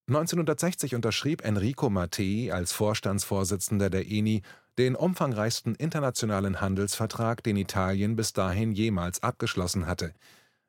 1960 0.10 0.96
unterschrieb 0.96 1.44
Enrico 1.44 1.90
Mattei 1.90 2.50
als 2.54 2.72
Vorstandsvorsitzender 2.72 3.90
der 3.90 4.08
ENI 4.08 4.42
den 4.78 4.96
umfangreichsten 4.96 5.76
internationalen 5.76 6.62
Handelsvertrag, 6.62 7.44
den 7.44 7.58
Italien 7.58 8.16
bis 8.16 8.34
dahin 8.34 8.72
jemals 8.72 9.24
abgeschlossen 9.24 9.88
hatte, 9.88 10.14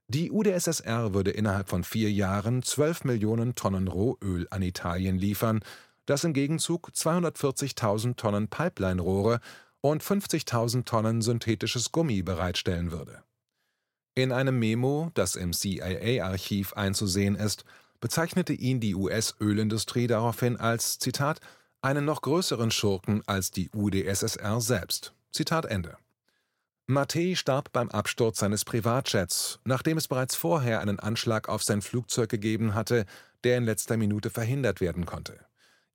die 0.08 0.30
UdSSR 0.30 1.12
würde 1.12 1.30
innerhalb 1.30 1.68
von 1.68 1.84
vier 1.84 2.10
Jahren 2.10 2.62
12 2.62 3.04
Millionen 3.04 3.54
Tonnen 3.54 3.88
Rohöl 3.88 4.46
an 4.50 4.62
Italien 4.62 5.18
liefern, 5.18 5.60
das 6.06 6.24
im 6.24 6.32
Gegenzug 6.32 6.90
240.000 6.94 8.16
Tonnen 8.16 8.48
Pipeline-Rohre 8.48 9.40
und 9.82 10.02
50.000 10.02 10.86
Tonnen 10.86 11.20
synthetisches 11.20 11.92
Gummi 11.92 12.22
bereitstellen 12.22 12.90
würde. 12.90 13.22
In 14.14 14.32
einem 14.32 14.58
Memo, 14.58 15.10
das 15.12 15.36
im 15.36 15.52
CIA-Archiv 15.52 16.72
einzusehen 16.72 17.36
ist, 17.36 17.64
bezeichnete 18.00 18.54
ihn 18.54 18.80
die 18.80 18.94
US-Ölindustrie 18.94 20.06
daraufhin 20.06 20.56
als 20.56 20.98
Zitat 20.98 21.40
einen 21.82 22.04
noch 22.04 22.22
größeren 22.22 22.70
Schurken 22.70 23.22
als 23.26 23.50
die 23.50 23.70
UdSSR 23.74 24.60
selbst. 24.60 25.12
Zitat 25.32 25.66
Ende. 25.66 25.98
Matej 26.90 27.36
starb 27.36 27.70
beim 27.72 27.90
Absturz 27.90 28.38
seines 28.38 28.64
Privatjets, 28.64 29.60
nachdem 29.64 29.98
es 29.98 30.08
bereits 30.08 30.34
vorher 30.34 30.80
einen 30.80 30.98
Anschlag 30.98 31.46
auf 31.46 31.62
sein 31.62 31.82
Flugzeug 31.82 32.30
gegeben 32.30 32.74
hatte, 32.74 33.04
der 33.44 33.58
in 33.58 33.64
letzter 33.64 33.98
Minute 33.98 34.30
verhindert 34.30 34.80
werden 34.80 35.04
konnte. 35.04 35.38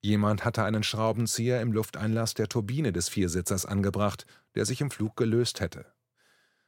Jemand 0.02 0.44
hatte 0.44 0.62
einen 0.62 0.84
Schraubenzieher 0.84 1.60
im 1.62 1.72
Lufteinlass 1.72 2.34
der 2.34 2.48
Turbine 2.48 2.92
des 2.92 3.08
Viersitzers 3.08 3.66
angebracht, 3.66 4.24
der 4.54 4.66
sich 4.66 4.80
im 4.80 4.92
Flug 4.92 5.16
gelöst 5.16 5.58
hätte. 5.58 5.84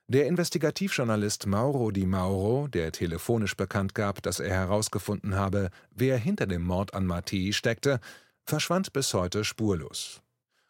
Der 0.08 0.26
Investigativjournalist 0.26 1.46
Mauro 1.46 1.92
Di 1.92 2.04
Mauro, 2.04 2.66
der 2.66 2.90
telefonisch 2.90 3.56
bekannt 3.56 3.94
gab, 3.94 4.24
dass 4.24 4.40
er 4.40 4.52
herausgefunden 4.52 5.36
habe, 5.36 5.70
wer 5.92 6.18
hinter 6.18 6.48
dem 6.48 6.62
Mord 6.62 6.94
an 6.94 7.06
Mattei 7.06 7.52
steckte, 7.52 8.00
verschwand 8.42 8.92
bis 8.92 9.14
heute 9.14 9.44
spurlos. 9.44 10.20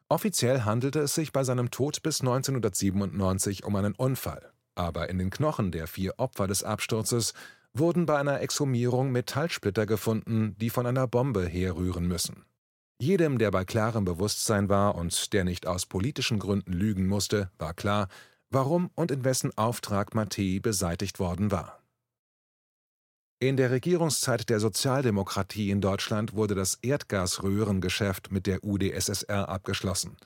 Offiziell 0.08 0.60
handelte 0.60 1.00
es 1.00 1.14
sich 1.14 1.32
bei 1.32 1.42
seinem 1.42 1.72
Tod 1.72 2.02
bis 2.02 2.20
1997 2.20 3.64
um 3.64 3.74
einen 3.74 3.94
Unfall, 3.94 4.52
aber 4.76 5.08
in 5.08 5.18
den 5.18 5.30
Knochen 5.30 5.72
der 5.72 5.88
vier 5.88 6.14
Opfer 6.18 6.46
des 6.46 6.62
Absturzes 6.62 7.34
wurden 7.74 8.06
bei 8.06 8.16
einer 8.16 8.40
Exhumierung 8.40 9.10
Metallsplitter 9.10 9.84
gefunden, 9.84 10.54
die 10.58 10.70
von 10.70 10.86
einer 10.86 11.08
Bombe 11.08 11.46
herrühren 11.46 12.06
müssen. 12.06 12.44
Jedem, 13.00 13.38
der 13.38 13.50
bei 13.50 13.64
klarem 13.64 14.04
Bewusstsein 14.04 14.68
war 14.68 14.94
und 14.94 15.32
der 15.32 15.44
nicht 15.44 15.66
aus 15.66 15.86
politischen 15.86 16.38
Gründen 16.38 16.72
lügen 16.72 17.08
musste, 17.08 17.50
war 17.58 17.74
klar, 17.74 18.06
warum 18.48 18.90
und 18.94 19.10
in 19.10 19.24
wessen 19.24 19.58
Auftrag 19.58 20.14
Mattei 20.14 20.60
beseitigt 20.62 21.18
worden 21.18 21.50
war. 21.50 21.80
In 23.38 23.58
der 23.58 23.70
Regierungszeit 23.70 24.48
der 24.48 24.60
Sozialdemokratie 24.60 25.70
in 25.70 25.82
Deutschland 25.82 26.32
wurde 26.32 26.54
das 26.54 26.78
Erdgasröhrengeschäft 26.80 28.32
mit 28.32 28.46
der 28.46 28.64
UdSSR 28.64 29.50
abgeschlossen. 29.50 30.16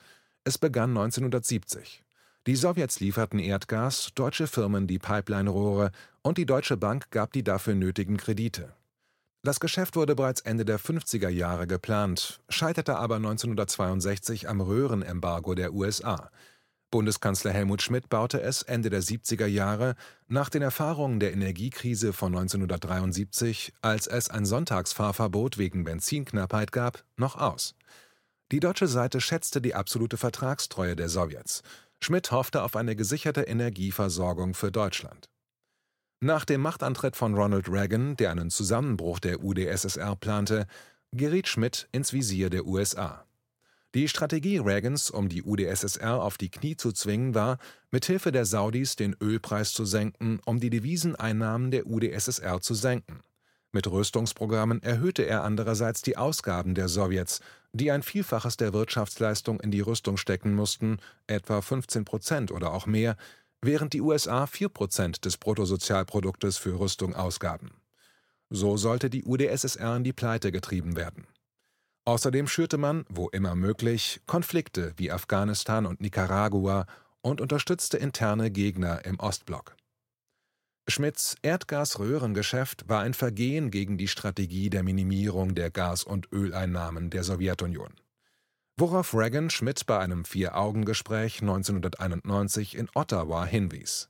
Es 0.45 0.57
begann 0.57 0.91
1970. 0.91 2.03
Die 2.47 2.55
Sowjets 2.55 3.01
lieferten 3.01 3.39
Erdgas, 3.39 4.11
deutsche 4.15 4.47
Firmen 4.47 4.87
die 4.87 4.97
Pipeline-Rohre 4.97 5.91
und 6.21 6.37
die 6.37 6.45
Deutsche 6.45 6.77
Bank 6.77 7.11
gab 7.11 7.33
die 7.33 7.43
dafür 7.43 7.75
nötigen 7.75 8.15
Kredite. 8.15 8.73
Das 9.43 9.59
Geschäft 9.59 9.97
wurde 9.97 10.15
bereits 10.15 10.39
Ende 10.39 10.63
der 10.63 10.79
50er 10.79 11.27
Jahre 11.27 11.67
geplant, 11.67 12.39
scheiterte 12.47 12.95
aber 12.95 13.17
1962 13.17 14.47
am 14.47 14.61
Röhrenembargo 14.61 15.53
der 15.53 15.73
USA. 15.73 16.31
Bundeskanzler 16.91 17.51
Helmut 17.53 17.81
Schmidt 17.81 18.09
baute 18.09 18.41
es 18.41 18.63
Ende 18.63 18.89
der 18.89 19.01
70er 19.01 19.45
Jahre 19.45 19.95
nach 20.27 20.49
den 20.49 20.61
Erfahrungen 20.61 21.21
der 21.21 21.31
Energiekrise 21.31 22.11
von 22.11 22.35
1973, 22.35 23.73
als 23.81 24.07
es 24.07 24.29
ein 24.29 24.45
Sonntagsfahrverbot 24.45 25.57
wegen 25.57 25.85
Benzinknappheit 25.85 26.73
gab, 26.73 27.05
noch 27.15 27.37
aus. 27.37 27.75
Die 28.51 28.59
deutsche 28.59 28.87
Seite 28.87 29.21
schätzte 29.21 29.61
die 29.61 29.73
absolute 29.73 30.17
Vertragstreue 30.17 30.97
der 30.97 31.07
Sowjets. 31.07 31.63
Schmidt 32.01 32.31
hoffte 32.31 32.61
auf 32.61 32.75
eine 32.75 32.97
gesicherte 32.97 33.43
Energieversorgung 33.43 34.53
für 34.53 34.71
Deutschland. 34.71 35.29
Nach 36.19 36.43
dem 36.43 36.61
Machtantritt 36.61 37.15
von 37.15 37.33
Ronald 37.33 37.69
Reagan, 37.69 38.17
der 38.17 38.31
einen 38.31 38.49
Zusammenbruch 38.49 39.19
der 39.19 39.41
UdSSR 39.41 40.17
plante, 40.17 40.67
geriet 41.13 41.47
Schmidt 41.47 41.87
ins 41.93 42.11
Visier 42.11 42.49
der 42.49 42.65
USA. 42.65 43.25
Die 43.93 44.07
Strategie 44.07 44.57
Reagans, 44.57 45.11
um 45.11 45.27
die 45.27 45.43
UdSSR 45.43 46.21
auf 46.21 46.37
die 46.37 46.47
Knie 46.47 46.77
zu 46.77 46.93
zwingen, 46.93 47.35
war, 47.35 47.57
mithilfe 47.91 48.31
der 48.31 48.45
Saudis 48.45 48.95
den 48.95 49.17
Ölpreis 49.19 49.73
zu 49.73 49.83
senken, 49.83 50.39
um 50.45 50.61
die 50.61 50.69
Deviseneinnahmen 50.69 51.71
der 51.71 51.87
UdSSR 51.87 52.61
zu 52.61 52.73
senken. 52.73 53.19
Mit 53.73 53.87
Rüstungsprogrammen 53.87 54.81
erhöhte 54.81 55.23
er 55.23 55.43
andererseits 55.43 56.01
die 56.01 56.15
Ausgaben 56.15 56.73
der 56.73 56.87
Sowjets, 56.87 57.41
die 57.73 57.91
ein 57.91 58.01
Vielfaches 58.01 58.55
der 58.55 58.71
Wirtschaftsleistung 58.71 59.59
in 59.59 59.71
die 59.71 59.81
Rüstung 59.81 60.15
stecken 60.15 60.55
mussten, 60.55 60.99
etwa 61.27 61.61
15 61.61 62.05
Prozent 62.05 62.51
oder 62.51 62.71
auch 62.71 62.85
mehr, 62.85 63.17
während 63.61 63.91
die 63.91 64.01
USA 64.01 64.47
4 64.47 64.69
Prozent 64.69 65.25
des 65.25 65.35
Bruttosozialproduktes 65.35 66.57
für 66.57 66.79
Rüstung 66.79 67.13
ausgaben. 67.13 67.71
So 68.49 68.77
sollte 68.77 69.09
die 69.09 69.25
UdSSR 69.25 69.97
in 69.97 70.05
die 70.05 70.13
Pleite 70.13 70.53
getrieben 70.53 70.95
werden. 70.95 71.25
Außerdem 72.05 72.47
schürte 72.47 72.77
man, 72.77 73.05
wo 73.09 73.29
immer 73.29 73.55
möglich, 73.55 74.21
Konflikte 74.25 74.93
wie 74.97 75.11
Afghanistan 75.11 75.85
und 75.85 76.01
Nicaragua 76.01 76.87
und 77.21 77.41
unterstützte 77.41 77.97
interne 77.97 78.49
Gegner 78.49 79.05
im 79.05 79.19
Ostblock. 79.19 79.75
Schmidts 80.87 81.35
Erdgasröhrengeschäft 81.43 82.89
war 82.89 83.01
ein 83.01 83.13
Vergehen 83.13 83.69
gegen 83.69 83.97
die 83.97 84.07
Strategie 84.07 84.69
der 84.71 84.83
Minimierung 84.83 85.53
der 85.53 85.69
Gas- 85.69 86.03
und 86.03 86.31
Öleinnahmen 86.31 87.11
der 87.11 87.23
Sowjetunion. 87.23 87.93
Worauf 88.77 89.13
Reagan 89.13 89.51
Schmidt 89.51 89.85
bei 89.85 89.99
einem 89.99 90.25
Vier-Augen-Gespräch 90.25 91.41
1991 91.41 92.75
in 92.75 92.89
Ottawa 92.95 93.45
hinwies. 93.45 94.09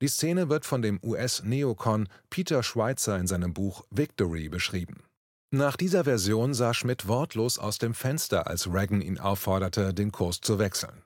Die 0.00 0.08
Szene 0.08 0.48
wird 0.48 0.66
von 0.66 0.82
dem 0.82 0.98
US-Neokon 1.02 2.08
Peter 2.30 2.64
Schweitzer 2.64 3.16
in 3.16 3.28
seinem 3.28 3.54
Buch 3.54 3.84
Victory 3.90 4.48
beschrieben. 4.48 5.04
Nach 5.50 5.76
dieser 5.76 6.04
Version 6.04 6.52
sah 6.52 6.74
Schmidt 6.74 7.08
wortlos 7.08 7.58
aus 7.58 7.78
dem 7.78 7.94
Fenster, 7.94 8.46
als 8.46 8.70
Reagan 8.70 9.00
ihn 9.00 9.18
aufforderte, 9.18 9.94
den 9.94 10.12
Kurs 10.12 10.42
zu 10.42 10.58
wechseln. 10.58 11.02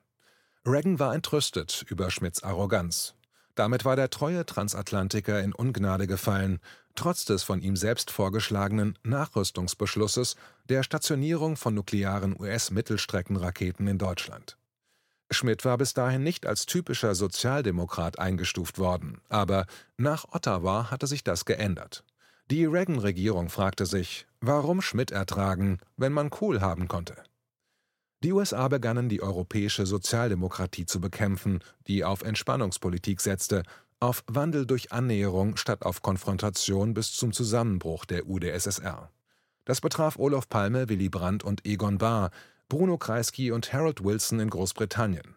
Reagan 0.67 0.99
war 0.99 1.15
entrüstet 1.15 1.85
über 1.89 2.11
Schmidts 2.11 2.43
Arroganz. 2.43 3.15
Damit 3.55 3.85
war 3.85 3.95
der 3.95 4.11
treue 4.11 4.45
Transatlantiker 4.45 5.41
in 5.41 5.53
Ungnade 5.53 6.09
gefallen, 6.09 6.59
trotz 6.97 7.25
des 7.25 7.45
von 7.45 7.63
ihm 7.63 7.77
selbst 7.77 8.11
vorgeschlagenen 8.11 8.99
Nachrüstungsbeschlusses 9.05 10.35
der 10.69 10.83
Stationierung 10.83 11.57
von 11.57 11.75
nuklearen 11.75 12.35
US-Mittelstreckenraketen 12.37 13.87
in 13.87 13.99
Deutschland. 13.99 14.59
Schmidt 15.31 15.65
war 15.65 15.79
bis 15.79 15.95
dahin 15.95 16.25
nicht 16.25 16.47
als 16.47 16.67
typischer 16.67 17.15
Sozialdemokrat 17.15 18.19
eingestuft 18.19 18.79
worden, 18.79 19.21
aber 19.29 19.67
nach 19.97 20.27
Ottawa 20.33 20.91
hatte 20.91 21.07
sich 21.07 21.23
das 21.23 21.45
geändert. 21.45 22.03
Die 22.51 22.65
Reagan-Regierung 22.65 23.49
fragte 23.49 23.87
sich, 23.87 24.27
warum 24.43 24.83
Schmidt 24.83 25.11
ertragen, 25.11 25.79
wenn 25.97 26.13
man 26.13 26.29
Kohl 26.29 26.61
haben 26.61 26.89
konnte. 26.89 27.17
Die 28.23 28.33
USA 28.33 28.69
begannen 28.69 29.09
die 29.09 29.23
europäische 29.23 29.87
Sozialdemokratie 29.87 30.87
zu 30.87 31.01
bekämpfen, 31.01 31.61
die 31.87 32.05
auf 32.05 32.23
Entspannungspolitik 32.23 33.21
setzte, 33.21 33.63
auf 34.01 34.25
Wandel 34.27 34.67
durch 34.67 34.93
Annäherung 34.93 35.57
statt 35.57 35.83
auf 35.85 36.03
Konfrontation 36.03 36.93
bis 36.93 37.15
zum 37.15 37.33
Zusammenbruch 37.33 38.05
der 38.05 38.29
UdSSR. 38.29 39.11
Das 39.65 39.81
betraf 39.81 40.19
Olof 40.19 40.49
Palme, 40.49 40.89
Willy 40.89 41.09
Brandt 41.09 41.45
und 41.45 41.65
Egon 41.65 41.99
Bahr, 41.99 42.31
Bruno 42.69 42.99
Kreisky 42.99 43.53
und 43.53 43.73
Harold 43.73 44.05
Wilson 44.05 44.41
in 44.41 44.51
Großbritannien. 44.51 45.37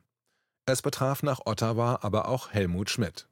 Es 0.65 0.81
betraf 0.81 1.21
nach 1.21 1.41
Ottawa 1.45 1.99
aber 2.01 2.27
auch 2.27 2.51
Helmut 2.51 2.89
Schmidt. 2.89 3.27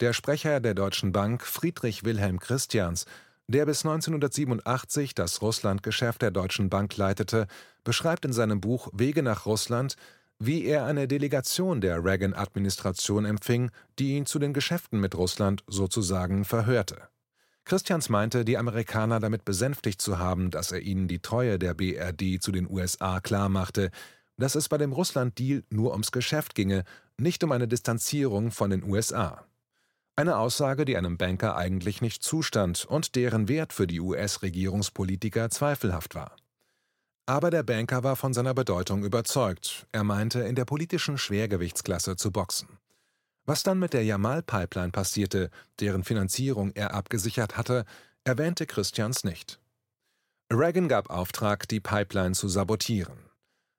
Der 0.00 0.12
Sprecher 0.12 0.58
der 0.58 0.74
Deutschen 0.74 1.12
Bank, 1.12 1.44
Friedrich 1.44 2.02
Wilhelm 2.02 2.40
Christians, 2.40 3.06
der 3.46 3.66
bis 3.66 3.84
1987 3.84 5.14
das 5.14 5.42
Russlandgeschäft 5.42 6.22
der 6.22 6.30
Deutschen 6.30 6.70
Bank 6.70 6.96
leitete, 6.96 7.46
beschreibt 7.84 8.24
in 8.24 8.32
seinem 8.32 8.60
Buch 8.60 8.88
Wege 8.92 9.22
nach 9.22 9.46
Russland, 9.46 9.96
wie 10.38 10.64
er 10.64 10.84
eine 10.84 11.06
Delegation 11.06 11.80
der 11.80 12.04
Reagan-Administration 12.04 13.24
empfing, 13.24 13.70
die 13.98 14.16
ihn 14.16 14.26
zu 14.26 14.38
den 14.38 14.52
Geschäften 14.52 15.00
mit 15.00 15.14
Russland 15.14 15.62
sozusagen 15.66 16.44
verhörte. 16.44 17.08
Christians 17.64 18.10
meinte, 18.10 18.44
die 18.44 18.58
Amerikaner 18.58 19.20
damit 19.20 19.44
besänftigt 19.44 20.02
zu 20.02 20.18
haben, 20.18 20.50
dass 20.50 20.70
er 20.70 20.80
ihnen 20.80 21.08
die 21.08 21.20
Treue 21.20 21.58
der 21.58 21.74
BRD 21.74 22.42
zu 22.42 22.52
den 22.52 22.68
USA 22.68 23.20
klarmachte, 23.20 23.90
dass 24.36 24.54
es 24.54 24.68
bei 24.68 24.76
dem 24.76 24.92
Russland-Deal 24.92 25.64
nur 25.70 25.92
ums 25.92 26.12
Geschäft 26.12 26.54
ginge, 26.54 26.84
nicht 27.16 27.42
um 27.44 27.52
eine 27.52 27.68
Distanzierung 27.68 28.50
von 28.50 28.70
den 28.70 28.82
USA. 28.82 29.46
Eine 30.16 30.36
Aussage, 30.38 30.84
die 30.84 30.96
einem 30.96 31.16
Banker 31.16 31.56
eigentlich 31.56 32.00
nicht 32.00 32.22
zustand 32.22 32.84
und 32.84 33.16
deren 33.16 33.48
Wert 33.48 33.72
für 33.72 33.88
die 33.88 34.00
US-Regierungspolitiker 34.00 35.50
zweifelhaft 35.50 36.14
war. 36.14 36.36
Aber 37.26 37.50
der 37.50 37.64
Banker 37.64 38.04
war 38.04 38.14
von 38.14 38.32
seiner 38.32 38.54
Bedeutung 38.54 39.02
überzeugt. 39.02 39.86
Er 39.90 40.04
meinte, 40.04 40.40
in 40.40 40.54
der 40.54 40.66
politischen 40.66 41.18
Schwergewichtsklasse 41.18 42.16
zu 42.16 42.30
boxen. 42.30 42.68
Was 43.46 43.62
dann 43.62 43.78
mit 43.78 43.92
der 43.92 44.04
Jamal-Pipeline 44.04 44.92
passierte, 44.92 45.50
deren 45.80 46.04
Finanzierung 46.04 46.70
er 46.74 46.94
abgesichert 46.94 47.56
hatte, 47.56 47.84
erwähnte 48.22 48.66
Christians 48.66 49.24
nicht. 49.24 49.58
Reagan 50.52 50.88
gab 50.88 51.10
Auftrag, 51.10 51.66
die 51.68 51.80
Pipeline 51.80 52.34
zu 52.34 52.48
sabotieren. 52.48 53.18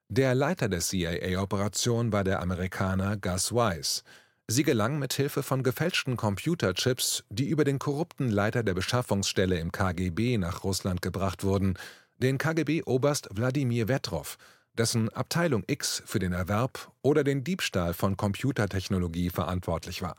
Der 0.10 0.36
Leiter 0.36 0.68
der 0.68 0.82
CIA-Operation 0.82 2.12
war 2.12 2.24
der 2.24 2.42
Amerikaner 2.42 3.18
Gus 3.18 3.54
Weiss, 3.54 4.04
Sie 4.48 4.62
gelang 4.62 5.00
mit 5.00 5.14
Hilfe 5.14 5.42
von 5.42 5.64
gefälschten 5.64 6.18
Computerchips, 6.18 7.24
die 7.30 7.50
über 7.50 7.64
den 7.64 7.80
korrupten 7.80 8.30
Leiter 8.30 8.62
der 8.62 8.76
Beschaffungsstelle 8.76 9.58
im 9.58 9.72
KGB 9.72 10.38
nach 10.38 10.64
Russland 10.64 11.02
gebracht 11.02 11.44
wurden, 11.44 11.80
den 12.20 12.38
KGB-Oberst 12.38 13.30
Wladimir 13.32 13.88
Vetrov, 13.88 14.38
dessen 14.78 15.10
Abteilung 15.10 15.64
X 15.66 16.04
für 16.06 16.20
den 16.20 16.32
Erwerb 16.32 16.92
oder 17.02 17.24
den 17.24 17.44
Diebstahl 17.44 17.96
von 17.96 18.18
Computertechnologie 18.18 19.32
verantwortlich 19.32 20.04
war. 20.04 20.16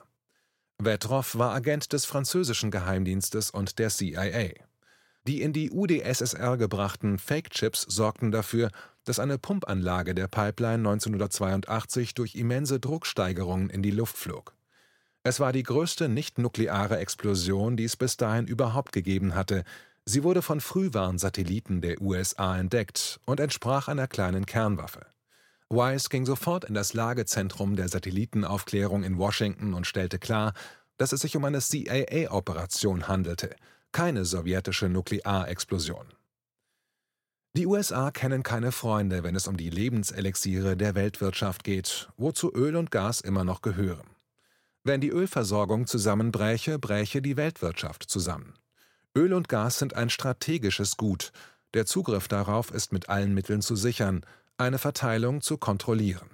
Vetrov 0.82 1.38
war 1.38 1.54
Agent 1.54 1.92
des 1.92 2.04
französischen 2.04 2.72
Geheimdienstes 2.72 3.50
und 3.50 3.78
der 3.78 3.90
CIA. 3.90 4.50
Die 5.26 5.40
in 5.40 5.52
die 5.52 5.70
UdSSR 5.70 6.56
gebrachten 6.56 7.18
Fake-Chips 7.18 7.82
sorgten 7.82 8.32
dafür, 8.32 8.70
dass 9.06 9.18
eine 9.18 9.38
Pumpanlage 9.38 10.14
der 10.14 10.28
Pipeline 10.28 10.86
1982 10.88 12.12
durch 12.14 12.34
immense 12.34 12.78
Drucksteigerungen 12.78 13.70
in 13.70 13.82
die 13.82 13.92
Luft 13.92 14.18
flog. 14.18 14.54
Es 15.22 15.40
war 15.40 15.52
die 15.52 15.62
größte 15.62 16.08
nicht-nukleare 16.08 16.98
Explosion, 16.98 17.76
die 17.76 17.84
es 17.84 17.96
bis 17.96 18.16
dahin 18.16 18.46
überhaupt 18.46 18.92
gegeben 18.92 19.34
hatte. 19.34 19.64
Sie 20.04 20.22
wurde 20.22 20.42
von 20.42 20.60
Frühwarnsatelliten 20.60 21.80
der 21.80 22.00
USA 22.00 22.58
entdeckt 22.58 23.18
und 23.26 23.40
entsprach 23.40 23.88
einer 23.88 24.06
kleinen 24.06 24.44
Kernwaffe. 24.44 25.06
Wise 25.68 26.08
ging 26.10 26.26
sofort 26.26 26.64
in 26.64 26.74
das 26.74 26.94
Lagezentrum 26.94 27.74
der 27.74 27.88
Satellitenaufklärung 27.88 29.02
in 29.02 29.18
Washington 29.18 29.74
und 29.74 29.86
stellte 29.86 30.18
klar, 30.18 30.52
dass 30.96 31.12
es 31.12 31.20
sich 31.20 31.36
um 31.36 31.44
eine 31.44 31.60
CIA-Operation 31.60 33.08
handelte, 33.08 33.54
keine 33.92 34.24
sowjetische 34.24 34.88
Nuklearexplosion. 34.88 36.06
Die 37.56 37.66
USA 37.66 38.10
kennen 38.10 38.42
keine 38.42 38.70
Freunde, 38.70 39.22
wenn 39.22 39.34
es 39.34 39.48
um 39.48 39.56
die 39.56 39.70
Lebenselixiere 39.70 40.76
der 40.76 40.94
Weltwirtschaft 40.94 41.64
geht, 41.64 42.10
wozu 42.18 42.52
Öl 42.54 42.76
und 42.76 42.90
Gas 42.90 43.22
immer 43.22 43.44
noch 43.44 43.62
gehören. 43.62 44.06
Wenn 44.84 45.00
die 45.00 45.08
Ölversorgung 45.08 45.86
zusammenbräche, 45.86 46.78
bräche 46.78 47.22
die 47.22 47.38
Weltwirtschaft 47.38 48.10
zusammen. 48.10 48.52
Öl 49.16 49.32
und 49.32 49.48
Gas 49.48 49.78
sind 49.78 49.94
ein 49.94 50.10
strategisches 50.10 50.98
Gut, 50.98 51.32
der 51.72 51.86
Zugriff 51.86 52.28
darauf 52.28 52.70
ist 52.70 52.92
mit 52.92 53.08
allen 53.08 53.32
Mitteln 53.32 53.62
zu 53.62 53.74
sichern, 53.74 54.20
eine 54.58 54.76
Verteilung 54.76 55.40
zu 55.40 55.56
kontrollieren. 55.56 56.28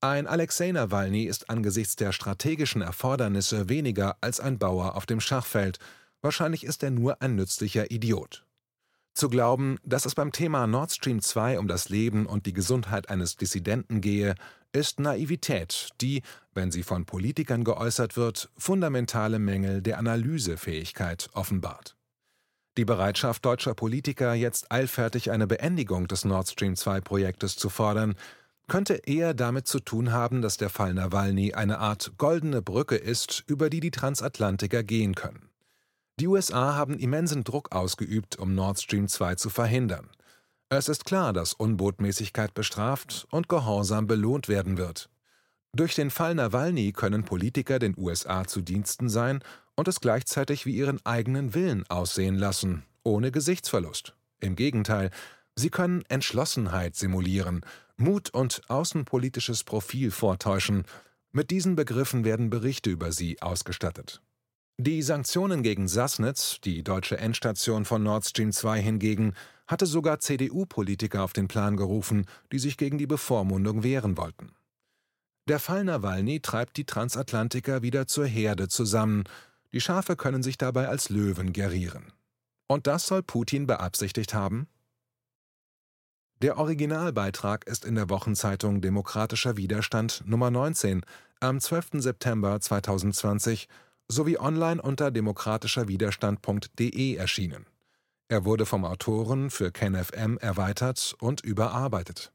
Ein 0.00 0.28
Alexei 0.28 0.70
Nawalny 0.70 1.24
ist 1.24 1.50
angesichts 1.50 1.96
der 1.96 2.12
strategischen 2.12 2.82
Erfordernisse 2.82 3.68
weniger 3.68 4.16
als 4.20 4.38
ein 4.38 4.60
Bauer 4.60 4.94
auf 4.94 5.06
dem 5.06 5.20
Schachfeld, 5.20 5.80
wahrscheinlich 6.20 6.62
ist 6.62 6.84
er 6.84 6.92
nur 6.92 7.20
ein 7.20 7.34
nützlicher 7.34 7.90
Idiot. 7.90 8.45
Zu 9.16 9.30
glauben, 9.30 9.78
dass 9.82 10.04
es 10.04 10.14
beim 10.14 10.30
Thema 10.30 10.66
Nord 10.66 10.92
Stream 10.92 11.22
2 11.22 11.58
um 11.58 11.68
das 11.68 11.88
Leben 11.88 12.26
und 12.26 12.44
die 12.44 12.52
Gesundheit 12.52 13.08
eines 13.08 13.36
Dissidenten 13.36 14.02
gehe, 14.02 14.34
ist 14.72 15.00
Naivität, 15.00 15.88
die, 16.02 16.20
wenn 16.52 16.70
sie 16.70 16.82
von 16.82 17.06
Politikern 17.06 17.64
geäußert 17.64 18.18
wird, 18.18 18.50
fundamentale 18.58 19.38
Mängel 19.38 19.80
der 19.80 19.96
Analysefähigkeit 19.96 21.30
offenbart. 21.32 21.96
Die 22.76 22.84
Bereitschaft 22.84 23.42
deutscher 23.46 23.72
Politiker, 23.72 24.34
jetzt 24.34 24.70
eilfertig 24.70 25.30
eine 25.30 25.46
Beendigung 25.46 26.08
des 26.08 26.26
Nord 26.26 26.50
Stream 26.50 26.76
2 26.76 27.00
Projektes 27.00 27.56
zu 27.56 27.70
fordern, 27.70 28.16
könnte 28.68 28.96
eher 29.06 29.32
damit 29.32 29.66
zu 29.66 29.80
tun 29.80 30.12
haben, 30.12 30.42
dass 30.42 30.58
der 30.58 30.68
Fall 30.68 30.92
Nawalny 30.92 31.54
eine 31.54 31.78
Art 31.78 32.12
goldene 32.18 32.60
Brücke 32.60 32.96
ist, 32.96 33.44
über 33.46 33.70
die 33.70 33.80
die 33.80 33.92
Transatlantiker 33.92 34.82
gehen 34.82 35.14
können. 35.14 35.45
Die 36.18 36.28
USA 36.28 36.74
haben 36.74 36.98
immensen 36.98 37.44
Druck 37.44 37.72
ausgeübt, 37.72 38.36
um 38.36 38.54
Nord 38.54 38.80
Stream 38.80 39.06
2 39.06 39.34
zu 39.34 39.50
verhindern. 39.50 40.08
Es 40.70 40.88
ist 40.88 41.04
klar, 41.04 41.34
dass 41.34 41.52
Unbotmäßigkeit 41.52 42.54
bestraft 42.54 43.26
und 43.30 43.50
Gehorsam 43.50 44.06
belohnt 44.06 44.48
werden 44.48 44.78
wird. 44.78 45.10
Durch 45.74 45.94
den 45.94 46.10
Fall 46.10 46.34
Nawalny 46.34 46.92
können 46.92 47.24
Politiker 47.24 47.78
den 47.78 47.94
USA 47.98 48.46
zu 48.46 48.62
Diensten 48.62 49.10
sein 49.10 49.40
und 49.74 49.88
es 49.88 50.00
gleichzeitig 50.00 50.64
wie 50.64 50.74
ihren 50.74 51.04
eigenen 51.04 51.52
Willen 51.52 51.84
aussehen 51.90 52.36
lassen, 52.36 52.84
ohne 53.02 53.30
Gesichtsverlust. 53.30 54.16
Im 54.40 54.56
Gegenteil, 54.56 55.10
sie 55.54 55.68
können 55.68 56.02
Entschlossenheit 56.08 56.96
simulieren, 56.96 57.60
Mut 57.98 58.30
und 58.30 58.62
außenpolitisches 58.68 59.64
Profil 59.64 60.10
vortäuschen. 60.10 60.84
Mit 61.30 61.50
diesen 61.50 61.76
Begriffen 61.76 62.24
werden 62.24 62.48
Berichte 62.48 62.88
über 62.88 63.12
sie 63.12 63.42
ausgestattet. 63.42 64.22
Die 64.78 65.00
Sanktionen 65.00 65.62
gegen 65.62 65.88
Sassnitz, 65.88 66.60
die 66.60 66.84
deutsche 66.84 67.16
Endstation 67.16 67.86
von 67.86 68.02
Nord 68.02 68.26
Stream 68.26 68.52
2 68.52 68.82
hingegen, 68.82 69.32
hatte 69.66 69.86
sogar 69.86 70.20
CDU-Politiker 70.20 71.22
auf 71.22 71.32
den 71.32 71.48
Plan 71.48 71.78
gerufen, 71.78 72.26
die 72.52 72.58
sich 72.58 72.76
gegen 72.76 72.98
die 72.98 73.06
Bevormundung 73.06 73.82
wehren 73.82 74.18
wollten. 74.18 74.52
Der 75.48 75.60
Fall 75.60 75.84
Nawalny 75.84 76.40
treibt 76.40 76.76
die 76.76 76.84
Transatlantiker 76.84 77.80
wieder 77.80 78.06
zur 78.06 78.26
Herde 78.26 78.68
zusammen, 78.68 79.24
die 79.72 79.80
Schafe 79.80 80.14
können 80.14 80.42
sich 80.42 80.58
dabei 80.58 80.88
als 80.88 81.08
Löwen 81.08 81.54
gerieren. 81.54 82.12
Und 82.66 82.86
das 82.86 83.06
soll 83.06 83.22
Putin 83.22 83.66
beabsichtigt 83.66 84.34
haben? 84.34 84.68
Der 86.42 86.58
Originalbeitrag 86.58 87.66
ist 87.66 87.86
in 87.86 87.94
der 87.94 88.10
Wochenzeitung 88.10 88.82
Demokratischer 88.82 89.56
Widerstand 89.56 90.22
Nummer 90.26 90.50
19 90.50 91.00
am 91.40 91.60
12. 91.60 92.02
September 92.02 92.60
2020 92.60 93.68
sowie 94.08 94.38
online 94.38 94.80
unter 94.80 95.10
demokratischerwiderstand.de 95.10 97.16
erschienen. 97.16 97.66
Er 98.28 98.44
wurde 98.44 98.66
vom 98.66 98.84
Autoren 98.84 99.50
für 99.50 99.72
KenFM 99.72 100.38
erweitert 100.38 101.16
und 101.20 101.42
überarbeitet 101.42 102.32